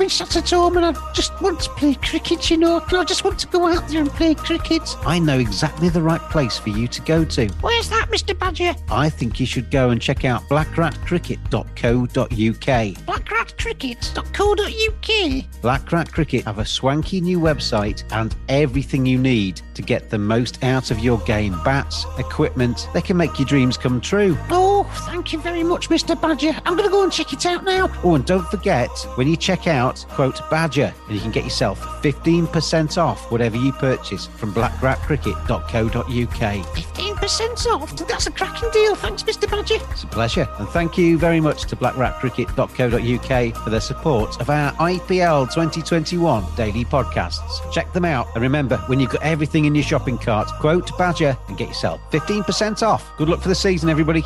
Been 0.02 0.10
sat 0.10 0.34
at 0.34 0.50
home 0.50 0.76
and 0.78 0.84
I 0.84 1.12
just 1.12 1.40
want 1.40 1.60
to 1.60 1.70
play 1.70 1.94
cricket, 1.94 2.50
you 2.50 2.56
know. 2.56 2.84
I 2.90 3.04
just 3.04 3.22
want 3.22 3.38
to 3.38 3.46
go 3.46 3.68
out 3.68 3.86
there 3.86 4.00
and 4.00 4.10
play 4.10 4.34
cricket. 4.34 4.82
I 5.06 5.20
know 5.20 5.38
exactly 5.38 5.90
the 5.90 6.02
right 6.02 6.20
place 6.22 6.58
for 6.58 6.70
you 6.70 6.88
to 6.88 7.00
go 7.02 7.24
to. 7.24 7.46
Where's 7.60 7.88
that, 7.90 8.08
Mr. 8.10 8.36
Badger? 8.36 8.74
I 8.90 9.08
think 9.08 9.38
you 9.38 9.46
should 9.46 9.70
go 9.70 9.90
and 9.90 10.02
check 10.02 10.24
out 10.24 10.42
blackratcricket.co.uk. 10.48 13.06
Blackratcricket.co.uk. 13.06 15.62
Black 15.62 15.92
Rat 15.92 16.12
Cricket 16.12 16.44
have 16.46 16.58
a 16.58 16.64
swanky 16.64 17.20
new 17.20 17.38
website 17.38 18.02
and 18.10 18.34
everything 18.48 19.06
you 19.06 19.18
need 19.18 19.62
to 19.74 19.82
get 19.82 20.10
the 20.10 20.18
most 20.18 20.64
out 20.64 20.90
of 20.90 20.98
your 20.98 21.18
game. 21.20 21.56
Bats, 21.62 22.04
equipment, 22.18 22.88
they 22.92 23.00
can 23.00 23.16
make 23.16 23.38
your 23.38 23.46
dreams 23.46 23.76
come 23.76 24.00
true. 24.00 24.36
Oh, 24.50 24.82
thank 25.06 25.32
you 25.32 25.40
very 25.40 25.62
much, 25.62 25.88
Mr. 25.88 26.20
Badger. 26.20 26.60
I'm 26.64 26.76
going 26.76 26.88
to 26.88 26.90
go 26.90 27.04
and 27.04 27.12
check 27.12 27.32
it 27.32 27.46
out 27.46 27.62
now. 27.64 27.88
Oh, 28.02 28.16
and 28.16 28.26
don't 28.26 28.48
forget, 28.48 28.90
when 29.14 29.28
you 29.28 29.36
check 29.36 29.68
out, 29.68 29.91
quote 30.10 30.40
Badger, 30.50 30.92
and 31.06 31.14
you 31.14 31.20
can 31.20 31.30
get 31.30 31.44
yourself 31.44 31.80
15% 32.02 32.98
off 32.98 33.30
whatever 33.30 33.56
you 33.56 33.72
purchase 33.72 34.26
from 34.26 34.52
blackratcricket.co.uk. 34.52 36.04
15% 36.06 37.66
off? 37.66 37.96
That's 38.08 38.26
a 38.26 38.30
cracking 38.30 38.70
deal. 38.70 38.94
Thanks, 38.94 39.22
Mr. 39.22 39.50
Badger. 39.50 39.76
It's 39.90 40.02
a 40.04 40.06
pleasure. 40.06 40.48
And 40.58 40.68
thank 40.68 40.98
you 40.98 41.18
very 41.18 41.40
much 41.40 41.64
to 41.66 41.76
blackratcricket.co.uk 41.76 43.64
for 43.64 43.70
their 43.70 43.80
support 43.80 44.40
of 44.40 44.50
our 44.50 44.72
IPL 44.72 45.52
2021 45.52 46.44
daily 46.56 46.84
podcasts. 46.84 47.72
Check 47.72 47.92
them 47.92 48.04
out. 48.04 48.26
And 48.34 48.42
remember, 48.42 48.78
when 48.86 49.00
you've 49.00 49.10
got 49.10 49.22
everything 49.22 49.64
in 49.64 49.74
your 49.74 49.84
shopping 49.84 50.18
cart, 50.18 50.48
quote 50.60 50.96
Badger 50.98 51.36
and 51.48 51.56
get 51.56 51.68
yourself 51.68 52.00
15% 52.10 52.82
off. 52.82 53.10
Good 53.16 53.28
luck 53.28 53.40
for 53.40 53.48
the 53.48 53.54
season, 53.54 53.88
everybody. 53.88 54.22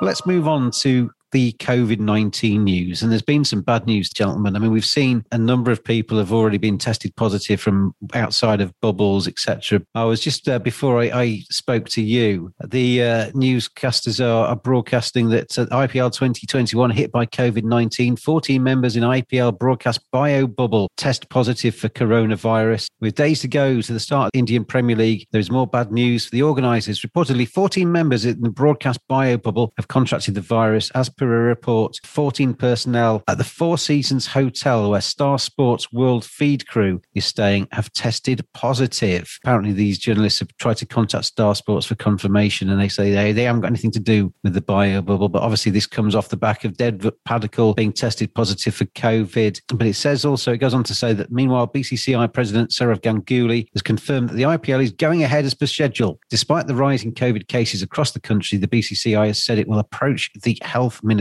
Let's 0.00 0.26
move 0.26 0.48
on 0.48 0.70
to 0.82 1.10
the 1.34 1.52
COVID 1.54 1.98
19 1.98 2.62
news. 2.62 3.02
And 3.02 3.10
there's 3.10 3.20
been 3.20 3.44
some 3.44 3.60
bad 3.60 3.86
news, 3.86 4.08
gentlemen. 4.08 4.54
I 4.54 4.60
mean, 4.60 4.70
we've 4.70 4.84
seen 4.84 5.24
a 5.32 5.36
number 5.36 5.72
of 5.72 5.82
people 5.82 6.16
have 6.18 6.32
already 6.32 6.58
been 6.58 6.78
tested 6.78 7.14
positive 7.16 7.60
from 7.60 7.92
outside 8.14 8.60
of 8.60 8.72
bubbles, 8.80 9.26
etc. 9.26 9.82
I 9.96 10.04
was 10.04 10.20
just, 10.20 10.48
uh, 10.48 10.60
before 10.60 11.00
I, 11.00 11.10
I 11.12 11.40
spoke 11.50 11.88
to 11.88 12.02
you, 12.02 12.52
the 12.64 13.02
uh, 13.02 13.30
newscasters 13.32 14.24
are, 14.24 14.46
are 14.46 14.56
broadcasting 14.56 15.28
that 15.30 15.58
uh, 15.58 15.66
IPL 15.66 16.12
2021 16.12 16.90
hit 16.90 17.10
by 17.10 17.26
COVID 17.26 17.64
19. 17.64 18.14
14 18.14 18.62
members 18.62 18.94
in 18.94 19.02
IPL 19.02 19.58
broadcast 19.58 20.00
bio 20.12 20.46
bubble 20.46 20.88
test 20.96 21.28
positive 21.30 21.74
for 21.74 21.88
coronavirus. 21.88 22.86
With 23.00 23.16
days 23.16 23.40
to 23.40 23.48
go 23.48 23.80
to 23.80 23.92
the 23.92 23.98
start 23.98 24.26
of 24.26 24.30
the 24.34 24.38
Indian 24.38 24.64
Premier 24.64 24.94
League, 24.94 25.26
there 25.32 25.40
is 25.40 25.50
more 25.50 25.66
bad 25.66 25.90
news 25.90 26.26
for 26.26 26.30
the 26.30 26.42
organisers. 26.42 27.00
Reportedly, 27.00 27.48
14 27.48 27.90
members 27.90 28.24
in 28.24 28.40
the 28.40 28.50
broadcast 28.50 29.00
bio 29.08 29.36
bubble 29.36 29.72
have 29.76 29.88
contracted 29.88 30.36
the 30.36 30.40
virus. 30.40 30.92
As 30.92 31.08
per 31.08 31.23
a 31.32 31.42
report 31.42 31.98
14 32.04 32.54
personnel 32.54 33.22
at 33.28 33.38
the 33.38 33.44
Four 33.44 33.78
Seasons 33.78 34.26
Hotel 34.26 34.90
where 34.90 35.00
Star 35.00 35.38
Sports 35.38 35.92
World 35.92 36.24
Feed 36.24 36.66
crew 36.66 37.00
is 37.14 37.24
staying 37.24 37.68
have 37.72 37.92
tested 37.92 38.44
positive. 38.54 39.38
Apparently, 39.42 39.72
these 39.72 39.98
journalists 39.98 40.40
have 40.40 40.56
tried 40.58 40.76
to 40.78 40.86
contact 40.86 41.26
Star 41.26 41.54
Sports 41.54 41.86
for 41.86 41.94
confirmation 41.94 42.70
and 42.70 42.80
they 42.80 42.88
say 42.88 43.10
they, 43.10 43.32
they 43.32 43.44
haven't 43.44 43.62
got 43.62 43.68
anything 43.68 43.90
to 43.92 44.00
do 44.00 44.32
with 44.42 44.54
the 44.54 44.60
bio 44.60 45.02
bubble. 45.02 45.28
But 45.28 45.42
obviously, 45.42 45.72
this 45.72 45.86
comes 45.86 46.14
off 46.14 46.28
the 46.28 46.36
back 46.36 46.64
of 46.64 46.72
Devdutt 46.74 47.14
Padikkal 47.26 47.76
being 47.76 47.92
tested 47.92 48.34
positive 48.34 48.74
for 48.74 48.84
COVID. 48.86 49.60
But 49.74 49.86
it 49.86 49.94
says 49.94 50.24
also, 50.24 50.52
it 50.52 50.58
goes 50.58 50.74
on 50.74 50.84
to 50.84 50.94
say 50.94 51.12
that 51.12 51.32
meanwhile, 51.32 51.68
BCCI 51.68 52.32
President 52.32 52.70
Sourav 52.70 53.00
Ganguly 53.00 53.68
has 53.72 53.82
confirmed 53.82 54.30
that 54.30 54.34
the 54.34 54.42
IPL 54.42 54.82
is 54.82 54.92
going 54.92 55.22
ahead 55.22 55.44
as 55.44 55.54
per 55.54 55.66
schedule. 55.66 56.18
Despite 56.30 56.66
the 56.66 56.74
rise 56.74 57.04
in 57.04 57.12
COVID 57.12 57.48
cases 57.48 57.82
across 57.82 58.12
the 58.12 58.20
country, 58.20 58.58
the 58.58 58.68
BCCI 58.68 59.26
has 59.28 59.42
said 59.42 59.58
it 59.58 59.68
will 59.68 59.78
approach 59.78 60.30
the 60.42 60.58
health 60.62 61.02
ministry. 61.02 61.13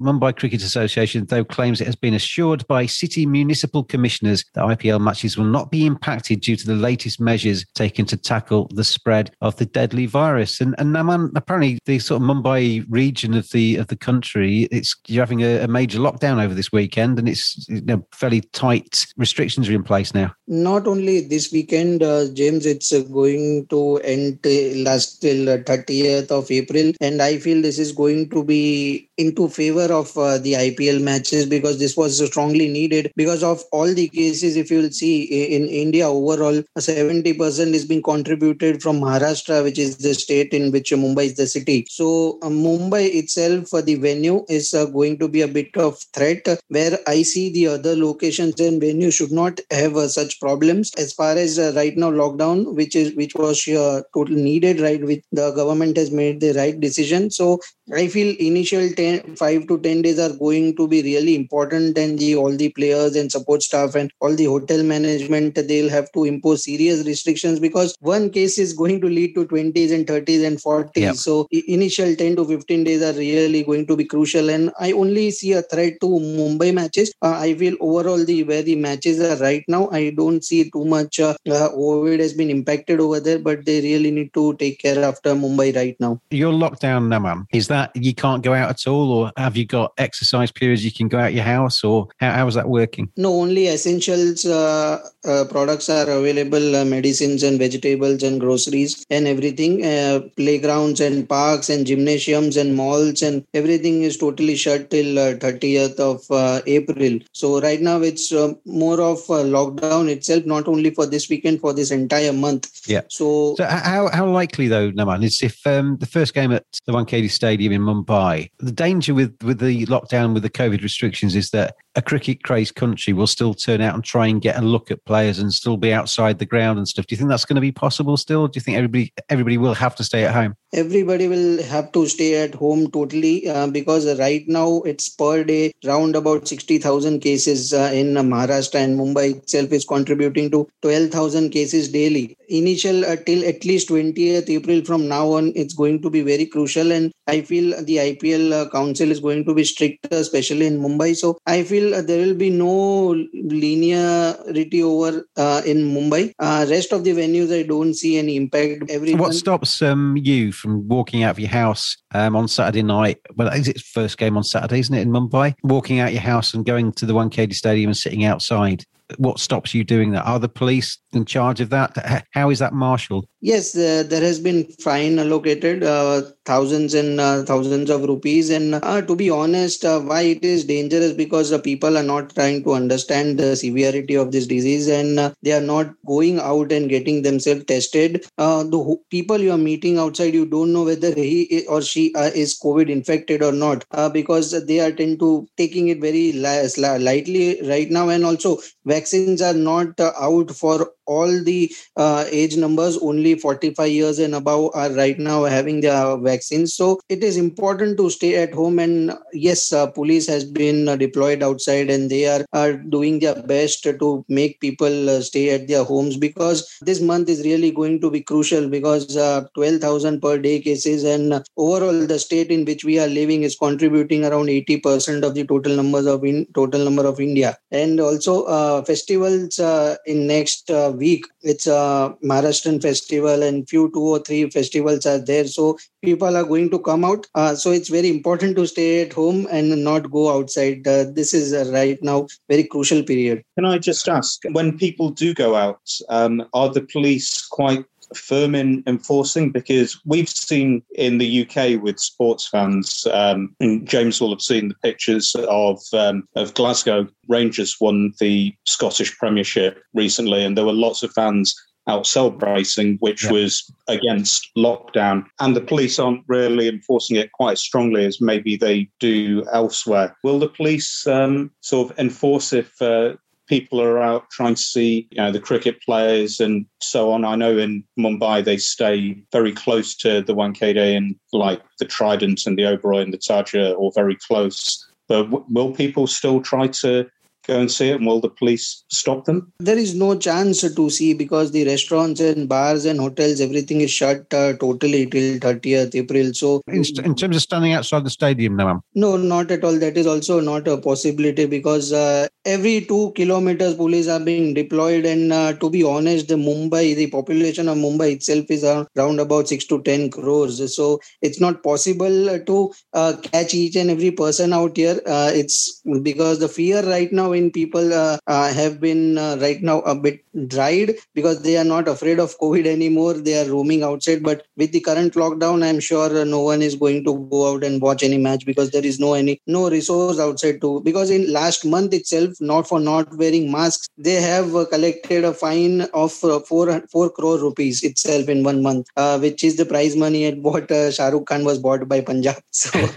Mumbai 0.00 0.36
Cricket 0.36 0.62
Association, 0.62 1.26
though, 1.26 1.44
claims 1.44 1.80
it 1.80 1.86
has 1.86 1.96
been 1.96 2.14
assured 2.14 2.66
by 2.66 2.86
city 2.86 3.26
municipal 3.26 3.84
commissioners 3.84 4.44
that 4.54 4.64
IPL 4.64 5.00
matches 5.00 5.36
will 5.36 5.44
not 5.44 5.70
be 5.70 5.86
impacted 5.86 6.40
due 6.40 6.56
to 6.56 6.66
the 6.66 6.74
latest 6.74 7.20
measures 7.20 7.64
taken 7.74 8.06
to 8.06 8.16
tackle 8.16 8.68
the 8.74 8.84
spread 8.84 9.30
of 9.40 9.56
the 9.56 9.66
deadly 9.66 10.06
virus. 10.06 10.60
And, 10.60 10.74
and 10.78 10.94
Naman, 10.94 11.30
apparently, 11.34 11.78
the 11.84 11.98
sort 11.98 12.22
of 12.22 12.28
Mumbai 12.28 12.84
region 12.88 13.34
of 13.34 13.50
the 13.50 13.76
of 13.76 13.88
the 13.88 13.96
country, 13.96 14.68
it's 14.70 14.96
you're 15.06 15.22
having 15.22 15.42
a, 15.42 15.60
a 15.60 15.68
major 15.68 15.98
lockdown 15.98 16.42
over 16.42 16.54
this 16.54 16.72
weekend, 16.72 17.18
and 17.18 17.28
it's 17.28 17.68
you 17.68 17.80
know, 17.82 18.06
fairly 18.12 18.40
tight 18.52 19.06
restrictions 19.16 19.68
are 19.68 19.74
in 19.74 19.82
place 19.82 20.14
now. 20.14 20.32
Not 20.46 20.86
only 20.86 21.20
this 21.20 21.52
weekend, 21.52 22.02
uh, 22.02 22.28
James, 22.32 22.66
it's 22.66 22.92
uh, 22.92 23.00
going 23.00 23.66
to 23.68 23.98
end 23.98 24.40
uh, 24.44 24.88
last 24.88 25.20
till 25.20 25.46
30th 25.46 26.30
of 26.30 26.50
April, 26.50 26.92
and 27.00 27.22
I 27.22 27.38
feel 27.38 27.62
this 27.62 27.78
is 27.78 27.92
going 27.92 28.30
to 28.30 28.44
be 28.44 29.07
into 29.18 29.48
favor 29.48 29.92
of 29.92 30.16
uh, 30.16 30.38
the 30.38 30.54
IPL 30.54 31.02
matches 31.02 31.44
because 31.44 31.78
this 31.78 31.96
was 31.96 32.24
strongly 32.24 32.68
needed 32.68 33.12
because 33.16 33.42
of 33.42 33.62
all 33.72 33.92
the 33.92 34.08
cases. 34.08 34.56
If 34.56 34.70
you 34.70 34.78
will 34.78 34.90
see 34.90 35.22
in 35.22 35.68
India 35.68 36.08
overall, 36.08 36.62
70% 36.78 37.74
is 37.74 37.84
being 37.84 38.02
contributed 38.02 38.80
from 38.82 39.00
Maharashtra, 39.00 39.64
which 39.64 39.78
is 39.78 39.98
the 39.98 40.14
state 40.14 40.54
in 40.54 40.70
which 40.70 40.90
Mumbai 40.92 41.26
is 41.26 41.34
the 41.34 41.46
city. 41.46 41.86
So 41.90 42.38
uh, 42.42 42.48
Mumbai 42.48 43.14
itself, 43.14 43.74
uh, 43.74 43.80
the 43.80 43.96
venue 43.96 44.44
is 44.48 44.72
uh, 44.72 44.86
going 44.86 45.18
to 45.18 45.28
be 45.28 45.42
a 45.42 45.48
bit 45.48 45.76
of 45.76 45.98
threat. 46.14 46.46
Where 46.68 46.98
I 47.06 47.22
see 47.22 47.50
the 47.50 47.66
other 47.68 47.96
locations 47.96 48.60
and 48.60 48.80
venue 48.80 49.10
should 49.10 49.32
not 49.32 49.60
have 49.70 49.96
uh, 49.96 50.08
such 50.08 50.40
problems 50.40 50.92
as 50.96 51.12
far 51.12 51.32
as 51.36 51.58
uh, 51.58 51.72
right 51.74 51.96
now 51.96 52.10
lockdown, 52.10 52.74
which 52.74 52.94
is 52.94 53.14
which 53.14 53.34
was 53.34 53.64
totally 53.64 54.42
needed. 54.42 54.80
Right, 54.80 55.02
with 55.02 55.22
the 55.32 55.50
government 55.52 55.96
has 55.96 56.10
made 56.10 56.40
the 56.40 56.52
right 56.52 56.78
decision. 56.78 57.30
So 57.30 57.60
I 57.94 58.06
feel 58.08 58.36
initial 58.38 58.88
10, 58.90 59.07
5 59.16 59.66
to 59.68 59.78
10 59.78 60.02
days 60.02 60.18
are 60.18 60.34
going 60.44 60.76
to 60.76 60.86
be 60.92 61.02
really 61.02 61.34
important 61.34 61.98
and 62.02 62.18
the 62.18 62.30
all 62.36 62.54
the 62.62 62.68
players 62.78 63.16
and 63.16 63.30
support 63.36 63.62
staff 63.62 63.94
and 63.94 64.12
all 64.20 64.34
the 64.40 64.48
hotel 64.54 64.82
management 64.82 65.58
they'll 65.70 65.94
have 65.96 66.10
to 66.12 66.24
impose 66.24 66.64
serious 66.64 67.04
restrictions 67.06 67.60
because 67.66 67.96
one 68.00 68.30
case 68.30 68.58
is 68.64 68.72
going 68.82 69.00
to 69.04 69.08
lead 69.18 69.34
to 69.34 69.46
20s 69.46 69.94
and 69.96 70.06
30s 70.06 70.46
and 70.48 70.58
40s 70.58 71.06
yep. 71.06 71.16
so 71.16 71.36
initial 71.76 72.14
10 72.14 72.36
to 72.36 72.44
15 72.44 72.84
days 72.84 73.02
are 73.02 73.16
really 73.18 73.62
going 73.70 73.86
to 73.86 73.96
be 73.96 74.04
crucial 74.04 74.50
and 74.56 74.72
I 74.78 74.92
only 74.92 75.30
see 75.30 75.52
a 75.52 75.62
threat 75.62 76.00
to 76.00 76.06
Mumbai 76.06 76.72
matches. 76.74 77.12
Uh, 77.22 77.36
I 77.46 77.54
feel 77.54 77.76
overall 77.80 78.24
the 78.24 78.42
where 78.44 78.62
the 78.62 78.76
matches 78.76 79.20
are 79.20 79.36
right 79.36 79.64
now 79.68 79.88
I 79.90 80.10
don't 80.10 80.44
see 80.44 80.70
too 80.70 80.84
much 80.84 81.20
uh, 81.20 81.34
uh, 81.46 81.68
COVID 81.78 82.18
has 82.20 82.34
been 82.34 82.50
impacted 82.50 83.00
over 83.00 83.20
there 83.20 83.38
but 83.38 83.64
they 83.64 83.80
really 83.80 84.10
need 84.10 84.32
to 84.34 84.54
take 84.54 84.78
care 84.80 85.02
after 85.04 85.34
Mumbai 85.34 85.74
right 85.76 85.96
now. 86.00 86.20
Your 86.30 86.52
lockdown 86.52 87.08
Naman 87.14 87.46
is 87.52 87.68
that 87.68 87.94
you 87.94 88.14
can't 88.14 88.42
go 88.42 88.54
out 88.54 88.70
at 88.70 88.86
all, 88.86 88.97
or 89.06 89.32
have 89.36 89.56
you 89.56 89.66
got 89.66 89.92
exercise 89.98 90.50
periods 90.50 90.84
you 90.84 90.92
can 90.92 91.08
go 91.08 91.18
out 91.18 91.34
your 91.34 91.44
house, 91.44 91.84
or 91.84 92.08
how, 92.18 92.32
how 92.32 92.46
is 92.46 92.54
that 92.54 92.68
working? 92.68 93.10
No, 93.16 93.34
only 93.40 93.68
essentials 93.68 94.44
uh, 94.44 94.98
uh, 95.24 95.44
products 95.50 95.88
are 95.88 96.08
available, 96.08 96.76
uh, 96.76 96.84
medicines 96.84 97.42
and 97.42 97.58
vegetables 97.58 98.22
and 98.22 98.40
groceries 98.40 99.04
and 99.10 99.26
everything. 99.26 99.84
Uh, 99.84 100.20
playgrounds 100.36 101.00
and 101.00 101.28
parks 101.28 101.68
and 101.68 101.86
gymnasiums 101.86 102.56
and 102.56 102.74
malls 102.74 103.22
and 103.22 103.44
everything 103.54 104.02
is 104.02 104.16
totally 104.16 104.56
shut 104.56 104.90
till 104.90 105.16
30th 105.36 106.00
uh, 106.00 106.10
of 106.10 106.30
uh, 106.30 106.60
April. 106.66 107.18
So 107.32 107.60
right 107.60 107.80
now 107.80 108.00
it's 108.00 108.32
more 108.64 109.00
of 109.00 109.18
a 109.28 109.44
lockdown 109.44 110.08
itself, 110.08 110.44
not 110.46 110.68
only 110.68 110.90
for 110.90 111.06
this 111.06 111.28
weekend, 111.28 111.60
for 111.60 111.72
this 111.72 111.90
entire 111.90 112.32
month. 112.32 112.88
Yeah. 112.88 113.02
So, 113.08 113.54
so 113.56 113.64
how 113.64 114.08
how 114.08 114.26
likely 114.26 114.68
though, 114.68 114.90
Naman, 114.92 115.24
is 115.24 115.42
if 115.42 115.66
um, 115.66 115.96
the 115.98 116.06
first 116.06 116.34
game 116.34 116.52
at 116.52 116.64
the 116.86 116.92
Wankhede 116.92 117.30
Stadium 117.30 117.58
Stadium 117.58 117.72
in 117.72 117.82
Mumbai. 117.82 118.50
The 118.58 118.72
danger 118.88 119.12
with, 119.12 119.36
with 119.42 119.58
the 119.60 119.84
lockdown, 119.86 120.32
with 120.32 120.42
the 120.42 120.50
COVID 120.50 120.82
restrictions, 120.82 121.36
is 121.36 121.50
that 121.50 121.74
a 121.98 122.02
cricket 122.02 122.44
crazed 122.44 122.76
country 122.76 123.12
will 123.12 123.26
still 123.26 123.52
turn 123.52 123.80
out 123.80 123.92
and 123.92 124.04
try 124.04 124.28
and 124.28 124.40
get 124.40 124.56
a 124.56 124.62
look 124.62 124.88
at 124.92 125.04
players 125.04 125.40
and 125.40 125.52
still 125.52 125.76
be 125.76 125.92
outside 125.92 126.38
the 126.38 126.46
ground 126.46 126.78
and 126.78 126.86
stuff. 126.86 127.08
Do 127.08 127.14
you 127.14 127.16
think 127.16 127.28
that's 127.28 127.44
going 127.44 127.56
to 127.56 127.60
be 127.60 127.72
possible 127.72 128.16
still? 128.16 128.46
Do 128.46 128.56
you 128.56 128.60
think 128.60 128.76
everybody 128.76 129.12
everybody 129.28 129.58
will 129.58 129.74
have 129.74 129.96
to 129.96 130.04
stay 130.04 130.24
at 130.24 130.32
home? 130.32 130.54
Everybody 130.72 131.26
will 131.26 131.60
have 131.64 131.90
to 131.92 132.06
stay 132.06 132.40
at 132.40 132.54
home 132.54 132.90
totally 132.92 133.48
uh, 133.48 133.66
because 133.66 134.06
right 134.18 134.46
now 134.46 134.82
it's 134.82 135.08
per 135.08 135.42
day 135.42 135.72
round 135.84 136.14
about 136.14 136.46
60,000 136.46 137.20
cases 137.20 137.72
uh, 137.72 137.90
in 137.92 138.14
Maharashtra 138.14 138.76
and 138.76 139.00
Mumbai 139.00 139.36
itself 139.36 139.72
is 139.72 139.84
contributing 139.84 140.50
to 140.52 140.68
12,000 140.82 141.50
cases 141.50 141.88
daily. 141.88 142.36
Initial 142.48 143.04
uh, 143.06 143.16
till 143.16 143.44
at 143.48 143.64
least 143.64 143.88
20th 143.88 144.48
April 144.48 144.84
from 144.84 145.08
now 145.08 145.32
on, 145.32 145.52
it's 145.56 145.74
going 145.74 146.00
to 146.02 146.10
be 146.10 146.20
very 146.20 146.46
crucial 146.46 146.92
and 146.92 147.10
I 147.26 147.42
feel 147.42 147.70
the 147.82 147.96
IPL 147.96 148.52
uh, 148.52 148.70
council 148.70 149.10
is 149.10 149.20
going 149.20 149.44
to 149.46 149.54
be 149.54 149.64
strict, 149.64 150.06
especially 150.10 150.66
in 150.66 150.80
Mumbai. 150.80 151.16
So 151.16 151.38
I 151.46 151.62
feel 151.62 151.87
there 151.90 152.26
will 152.26 152.34
be 152.34 152.50
no 152.50 153.14
linearity 153.34 154.82
over 154.82 155.24
uh, 155.36 155.62
in 155.64 155.94
Mumbai. 155.94 156.32
Uh, 156.38 156.66
rest 156.68 156.92
of 156.92 157.04
the 157.04 157.12
venues, 157.12 157.52
I 157.52 157.62
don't 157.62 157.94
see 157.94 158.18
any 158.18 158.36
impact. 158.36 158.90
Everyone... 158.90 159.20
What 159.20 159.34
stops 159.34 159.82
um, 159.82 160.16
you 160.16 160.52
from 160.52 160.86
walking 160.88 161.22
out 161.22 161.32
of 161.32 161.38
your 161.38 161.50
house 161.50 161.96
um, 162.12 162.36
on 162.36 162.48
Saturday 162.48 162.82
night? 162.82 163.18
Well, 163.36 163.48
is 163.48 163.68
it 163.68 163.80
first 163.80 164.18
game 164.18 164.36
on 164.36 164.44
Saturday, 164.44 164.80
isn't 164.80 164.94
it, 164.94 165.02
in 165.02 165.10
Mumbai? 165.10 165.54
Walking 165.62 166.00
out 166.00 166.12
your 166.12 166.22
house 166.22 166.54
and 166.54 166.64
going 166.64 166.92
to 166.92 167.06
the 167.06 167.14
Wankhede 167.14 167.54
Stadium 167.54 167.88
and 167.88 167.96
sitting 167.96 168.24
outside 168.24 168.84
what 169.16 169.40
stops 169.40 169.74
you 169.74 169.84
doing 169.84 170.12
that? 170.12 170.26
Are 170.26 170.38
the 170.38 170.48
police 170.48 170.98
in 171.12 171.24
charge 171.24 171.60
of 171.60 171.70
that? 171.70 172.26
How 172.32 172.50
is 172.50 172.58
that 172.58 172.72
marshaled? 172.72 173.26
Yes, 173.40 173.76
uh, 173.76 174.02
there 174.08 174.20
has 174.20 174.40
been 174.40 174.64
fine 174.82 175.18
allocated, 175.18 175.84
uh, 175.84 176.22
thousands 176.44 176.92
and 176.92 177.20
uh, 177.20 177.44
thousands 177.44 177.88
of 177.88 178.02
rupees. 178.02 178.50
And 178.50 178.74
uh, 178.74 179.02
to 179.02 179.14
be 179.14 179.30
honest, 179.30 179.84
uh, 179.84 180.00
why 180.00 180.22
it 180.22 180.44
is 180.44 180.64
dangerous 180.64 181.12
because 181.12 181.50
the 181.50 181.60
people 181.60 181.96
are 181.96 182.02
not 182.02 182.34
trying 182.34 182.64
to 182.64 182.72
understand 182.72 183.38
the 183.38 183.54
severity 183.54 184.16
of 184.16 184.32
this 184.32 184.46
disease 184.46 184.88
and 184.88 185.20
uh, 185.20 185.32
they 185.42 185.52
are 185.52 185.60
not 185.60 185.94
going 186.04 186.40
out 186.40 186.72
and 186.72 186.88
getting 186.88 187.22
themselves 187.22 187.64
tested. 187.64 188.26
the 188.36 188.96
people 189.10 189.38
you 189.38 189.52
are 189.52 189.58
meeting 189.58 189.98
outside, 189.98 190.34
you 190.34 190.46
don't 190.46 190.72
know 190.72 190.84
whether 190.84 191.14
he 191.14 191.64
or 191.68 191.80
she 191.80 192.06
is 192.16 192.58
COVID 192.58 192.88
infected 192.88 193.42
or 193.42 193.52
not 193.52 193.84
because 194.12 194.50
they 194.66 194.80
are 194.80 194.90
tend 194.90 195.20
to 195.20 195.46
taking 195.56 195.88
it 195.88 196.00
very 196.00 196.32
lightly 196.32 197.60
right 197.68 197.90
now. 197.90 198.08
And 198.08 198.24
also, 198.24 198.58
vaccines 198.84 199.40
are 199.42 199.54
not 199.54 200.00
out 200.00 200.50
for 200.50 200.90
all 201.08 201.42
the 201.42 201.72
uh, 201.96 202.24
age 202.30 202.56
numbers 202.56 202.98
only 202.98 203.34
45 203.34 203.90
years 203.90 204.18
and 204.18 204.34
above 204.34 204.70
are 204.74 204.90
right 204.92 205.18
now 205.18 205.44
having 205.44 205.80
the 205.80 206.20
vaccines 206.22 206.74
so 206.74 207.00
it 207.08 207.24
is 207.24 207.36
important 207.36 207.96
to 207.96 208.10
stay 208.10 208.34
at 208.36 208.52
home 208.52 208.78
and 208.78 209.12
yes 209.32 209.72
uh, 209.72 209.86
police 209.98 210.26
has 210.28 210.44
been 210.44 210.86
uh, 210.88 210.96
deployed 210.96 211.42
outside 211.42 211.90
and 211.90 212.10
they 212.10 212.26
are, 212.26 212.44
are 212.52 212.74
doing 212.74 213.18
their 213.18 213.42
best 213.54 213.82
to 214.02 214.24
make 214.28 214.60
people 214.60 215.10
uh, 215.10 215.20
stay 215.20 215.50
at 215.54 215.66
their 215.66 215.84
homes 215.84 216.16
because 216.16 216.62
this 216.82 217.00
month 217.00 217.28
is 217.28 217.42
really 217.44 217.70
going 217.70 218.00
to 218.00 218.10
be 218.10 218.20
crucial 218.20 218.68
because 218.68 219.16
uh, 219.16 219.44
12000 219.54 220.20
per 220.20 220.36
day 220.38 220.60
cases 220.60 221.04
and 221.04 221.42
overall 221.56 222.06
the 222.06 222.18
state 222.18 222.50
in 222.50 222.64
which 222.64 222.84
we 222.84 222.98
are 222.98 223.08
living 223.08 223.42
is 223.42 223.56
contributing 223.56 224.24
around 224.24 224.46
80% 224.46 225.22
of 225.22 225.34
the 225.34 225.46
total 225.46 225.74
numbers 225.74 226.06
of 226.06 226.24
in 226.24 226.46
total 226.54 226.84
number 226.84 227.06
of 227.06 227.20
india. 227.20 227.56
And 227.70 228.00
also 228.00 228.82
festivals 228.84 229.58
in 230.06 230.26
next 230.26 230.70
week. 231.04 231.24
It's 231.42 231.66
a 231.66 232.14
Maharashtrian 232.32 232.82
festival, 232.82 233.42
and 233.48 233.68
few 233.68 233.90
two 233.94 234.06
or 234.14 234.18
three 234.28 234.42
festivals 234.50 235.06
are 235.06 235.18
there. 235.18 235.46
So 235.46 235.78
people 236.04 236.36
are 236.36 236.44
going 236.44 236.70
to 236.70 236.78
come 236.90 237.04
out. 237.04 237.26
Uh, 237.34 237.54
so 237.54 237.70
it's 237.70 237.88
very 237.88 238.10
important 238.10 238.56
to 238.56 238.66
stay 238.66 239.02
at 239.02 239.12
home 239.12 239.46
and 239.50 239.84
not 239.84 240.10
go 240.10 240.24
outside. 240.36 240.86
Uh, 240.86 241.04
this 241.20 241.34
is 241.34 241.54
uh, 241.54 241.70
right 241.72 242.02
now 242.02 242.26
very 242.48 242.64
crucial 242.64 243.02
period. 243.02 243.42
Can 243.56 243.64
I 243.64 243.78
just 243.78 244.08
ask, 244.08 244.40
when 244.52 244.76
people 244.78 245.10
do 245.10 245.34
go 245.34 245.54
out, 245.54 245.80
um, 246.08 246.44
are 246.52 246.68
the 246.68 246.82
police 246.82 247.46
quite 247.46 247.84
firm 248.14 248.54
in 248.54 248.82
enforcing 248.86 249.50
because 249.50 250.00
we've 250.04 250.28
seen 250.28 250.82
in 250.94 251.18
the 251.18 251.42
UK 251.46 251.82
with 251.82 251.98
sports 251.98 252.48
fans, 252.48 253.06
um, 253.12 253.54
and 253.60 253.86
James 253.86 254.20
will 254.20 254.30
have 254.30 254.42
seen 254.42 254.68
the 254.68 254.74
pictures 254.82 255.34
of 255.48 255.80
um, 255.92 256.24
of 256.36 256.54
Glasgow 256.54 257.08
Rangers 257.28 257.76
won 257.80 258.12
the 258.20 258.54
Scottish 258.66 259.16
Premiership 259.18 259.82
recently, 259.94 260.44
and 260.44 260.56
there 260.56 260.66
were 260.66 260.72
lots 260.72 261.02
of 261.02 261.12
fans 261.12 261.54
out 261.88 262.06
celebrating, 262.06 262.98
which 263.00 263.24
Yeah. 263.24 263.32
was 263.32 263.72
against 263.88 264.50
lockdown. 264.56 265.24
And 265.40 265.56
the 265.56 265.62
police 265.62 265.98
aren't 265.98 266.22
really 266.28 266.68
enforcing 266.68 267.16
it 267.16 267.32
quite 267.32 267.52
as 267.52 267.62
strongly 267.62 268.04
as 268.04 268.20
maybe 268.20 268.56
they 268.56 268.90
do 269.00 269.42
elsewhere. 269.52 270.14
Will 270.22 270.38
the 270.38 270.50
police 270.50 271.06
um, 271.06 271.50
sort 271.62 271.90
of 271.90 271.98
enforce 271.98 272.52
if 272.52 272.80
uh, 272.82 273.14
people 273.48 273.80
are 273.80 273.98
out 273.98 274.30
trying 274.30 274.54
to 274.54 274.62
see 274.62 275.08
you 275.10 275.18
know 275.18 275.32
the 275.32 275.40
cricket 275.40 275.82
players 275.82 276.40
and 276.40 276.66
so 276.80 277.10
on. 277.10 277.24
I 277.24 277.34
know 277.34 277.56
in 277.56 277.84
Mumbai 277.98 278.44
they 278.44 278.58
stay 278.58 279.22
very 279.32 279.52
close 279.52 279.96
to 279.96 280.22
the 280.22 280.34
Wankhede 280.34 280.96
and 280.96 281.16
like 281.32 281.62
the 281.78 281.84
Trident 281.84 282.46
and 282.46 282.58
the 282.58 282.62
Oberoi 282.62 283.02
and 283.02 283.12
the 283.12 283.18
Taja 283.18 283.76
or 283.76 283.90
very 283.94 284.16
close. 284.16 284.84
But 285.08 285.24
w- 285.24 285.44
will 285.48 285.72
people 285.72 286.06
still 286.06 286.40
try 286.40 286.68
to 286.68 287.08
go 287.48 287.60
and 287.60 287.70
see 287.70 287.88
it 287.88 287.96
and 287.96 288.06
will 288.06 288.20
the 288.20 288.28
police 288.28 288.84
stop 288.88 289.24
them? 289.24 289.52
There 289.58 289.78
is 289.78 289.94
no 289.94 290.16
chance 290.16 290.60
to 290.60 290.90
see 290.90 291.14
because 291.14 291.50
the 291.52 291.64
restaurants 291.66 292.20
and 292.20 292.48
bars 292.48 292.84
and 292.84 293.00
hotels, 293.00 293.40
everything 293.40 293.80
is 293.80 293.90
shut 293.90 294.32
uh, 294.32 294.52
totally 294.54 295.06
till 295.06 295.38
30th 295.38 295.94
April. 295.94 296.32
So, 296.34 296.62
In, 296.68 296.84
in 297.04 297.14
terms 297.14 297.36
of 297.36 297.42
standing 297.42 297.72
outside 297.72 298.04
the 298.04 298.10
stadium, 298.10 298.56
Naman. 298.56 298.80
no, 298.94 299.16
not 299.16 299.50
at 299.50 299.64
all. 299.64 299.78
That 299.78 299.96
is 299.96 300.06
also 300.06 300.40
not 300.40 300.68
a 300.68 300.76
possibility 300.76 301.46
because 301.46 301.92
uh, 301.92 302.26
every 302.44 302.82
two 302.82 303.12
kilometers 303.16 303.74
police 303.74 304.08
are 304.08 304.20
being 304.20 304.54
deployed. 304.54 305.04
And 305.04 305.32
uh, 305.32 305.52
to 305.54 305.70
be 305.70 305.82
honest, 305.82 306.28
the 306.28 306.34
Mumbai, 306.34 306.94
the 306.96 307.08
population 307.08 307.68
of 307.68 307.78
Mumbai 307.78 308.12
itself 308.12 308.46
is 308.50 308.64
around 308.64 309.20
about 309.20 309.48
6 309.48 309.64
to 309.66 309.82
10 309.82 310.10
crores. 310.10 310.74
So 310.74 311.00
it's 311.22 311.40
not 311.40 311.62
possible 311.62 312.38
to 312.38 312.72
uh, 312.92 313.14
catch 313.22 313.54
each 313.54 313.76
and 313.76 313.90
every 313.90 314.10
person 314.10 314.52
out 314.52 314.76
here. 314.76 315.00
Uh, 315.06 315.30
it's 315.34 315.80
because 316.02 316.38
the 316.38 316.48
fear 316.48 316.82
right 316.82 317.12
now 317.12 317.32
people 317.46 317.92
uh, 317.94 318.18
uh, 318.26 318.52
have 318.52 318.74
been 318.80 319.18
uh, 319.18 319.36
right 319.40 319.60
now 319.62 319.78
a 319.92 319.94
bit 319.94 320.24
dried 320.54 320.90
because 321.14 321.42
they 321.42 321.56
are 321.56 321.68
not 321.72 321.88
afraid 321.92 322.18
of 322.24 322.38
COVID 322.38 322.66
anymore. 322.66 323.14
They 323.14 323.36
are 323.40 323.50
roaming 323.50 323.82
outside. 323.82 324.22
But 324.22 324.46
with 324.56 324.72
the 324.72 324.80
current 324.80 325.14
lockdown, 325.14 325.64
I'm 325.68 325.80
sure 325.80 326.10
uh, 326.20 326.24
no 326.24 326.40
one 326.42 326.62
is 326.62 326.76
going 326.84 327.04
to 327.04 327.14
go 327.30 327.40
out 327.52 327.64
and 327.64 327.80
watch 327.80 328.02
any 328.02 328.18
match 328.18 328.44
because 328.44 328.70
there 328.70 328.84
is 328.84 328.98
no 328.98 329.14
any 329.14 329.40
no 329.46 329.70
resource 329.70 330.18
outside 330.26 330.60
to. 330.62 330.80
Because 330.88 331.10
in 331.10 331.32
last 331.32 331.64
month 331.64 331.94
itself, 331.94 332.40
not 332.40 332.68
for 332.68 332.80
not 332.80 333.16
wearing 333.16 333.50
masks, 333.50 333.88
they 333.96 334.20
have 334.28 334.54
uh, 334.54 334.64
collected 334.66 335.24
a 335.24 335.32
fine 335.32 335.82
of 336.04 336.12
uh, 336.24 336.40
four 336.40 336.82
four 336.92 337.10
crore 337.10 337.38
rupees 337.38 337.82
itself 337.82 338.28
in 338.28 338.42
one 338.42 338.62
month, 338.62 338.86
uh, 338.96 339.18
which 339.18 339.44
is 339.44 339.56
the 339.56 339.66
prize 339.74 339.96
money 339.96 340.24
at 340.26 340.38
what 340.38 340.70
uh, 340.70 340.90
Shah 340.90 341.08
Rukh 341.08 341.26
Khan 341.26 341.44
was 341.44 341.58
bought 341.58 341.88
by 341.88 342.00
Punjab. 342.00 342.42
So 342.50 342.88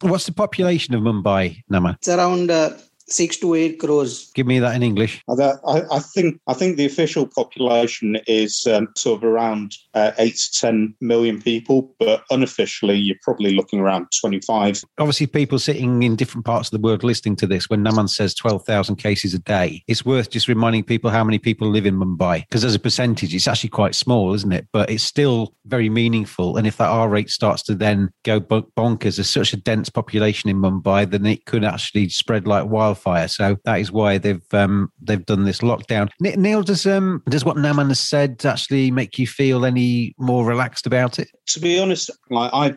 What's 0.00 0.26
the 0.26 0.32
population 0.32 0.94
of 0.94 1.02
Mumbai, 1.02 1.62
Naman? 1.72 1.94
it's 1.94 2.08
around 2.08 2.50
uh, 2.50 2.70
six 3.08 3.36
to 3.38 3.54
eight 3.54 3.78
crores. 3.78 4.30
Give 4.34 4.46
me 4.46 4.58
that 4.58 4.74
in 4.74 4.82
English. 4.82 5.22
I, 5.28 5.82
I 5.90 5.98
think 5.98 6.40
I 6.46 6.54
think 6.54 6.76
the 6.76 6.86
official 6.86 7.26
population 7.26 8.18
is 8.26 8.66
um, 8.66 8.88
sort 8.96 9.18
of 9.18 9.24
around 9.24 9.76
uh, 9.94 10.12
eight 10.18 10.36
to 10.36 10.60
ten 10.60 10.94
million 11.00 11.40
people, 11.40 11.94
but 11.98 12.24
unofficially 12.30 12.96
you're 12.96 13.16
probably 13.22 13.54
looking 13.54 13.80
around 13.80 14.08
twenty 14.20 14.40
five. 14.40 14.82
Obviously, 14.98 15.26
people 15.26 15.58
sitting 15.58 16.02
in 16.02 16.16
different 16.16 16.44
parts 16.44 16.68
of 16.68 16.72
the 16.72 16.86
world 16.86 17.04
listening 17.04 17.36
to 17.36 17.46
this, 17.46 17.68
when 17.68 17.84
Naman 17.84 18.08
says 18.08 18.34
12,000 18.34 18.96
cases 18.96 19.34
a 19.34 19.38
day, 19.38 19.82
it's 19.86 20.04
worth 20.04 20.30
just 20.30 20.48
reminding 20.48 20.84
people 20.84 21.10
how 21.10 21.24
many 21.24 21.38
people 21.38 21.68
live 21.68 21.86
in 21.86 21.96
Mumbai. 21.96 22.40
Because 22.48 22.64
as 22.64 22.74
a 22.74 22.78
percentage, 22.78 23.34
it's 23.34 23.48
actually 23.48 23.70
quite 23.70 23.94
small, 23.94 24.34
isn't 24.34 24.52
it? 24.52 24.66
But 24.72 24.90
it's 24.90 25.02
still 25.02 25.54
very 25.66 25.88
meaningful. 25.88 26.56
And 26.56 26.66
if 26.66 26.76
that 26.78 26.88
R 26.88 27.08
rate 27.08 27.30
starts 27.30 27.62
to 27.64 27.74
then 27.74 28.10
go 28.24 28.40
bonkers, 28.40 29.16
there's 29.16 29.30
such 29.30 29.52
a 29.52 29.56
dense 29.56 29.88
population 29.88 30.50
in 30.50 30.56
Mumbai, 30.56 31.10
then 31.10 31.26
it 31.26 31.46
could 31.46 31.64
actually 31.64 32.08
spread 32.08 32.46
like 32.46 32.66
wildfire. 32.94 33.28
So 33.28 33.56
that 33.64 33.80
is 33.80 33.92
why 33.92 34.18
they've 34.18 34.42
um, 34.52 34.90
they've 35.02 35.24
done 35.24 35.44
this 35.44 35.60
lockdown. 35.60 36.10
Neil, 36.20 36.62
does 36.62 36.86
um 36.86 37.22
does 37.28 37.44
what 37.44 37.56
Naman 37.56 37.88
has 37.88 38.00
said 38.00 38.44
actually 38.44 38.90
make 38.90 39.18
you 39.18 39.26
feel 39.26 39.64
any 39.64 40.14
more 40.18 40.44
relaxed 40.44 40.86
about 40.86 41.18
it? 41.18 41.28
To 41.48 41.60
be 41.60 41.78
honest, 41.78 42.10
like 42.30 42.50
I 42.52 42.74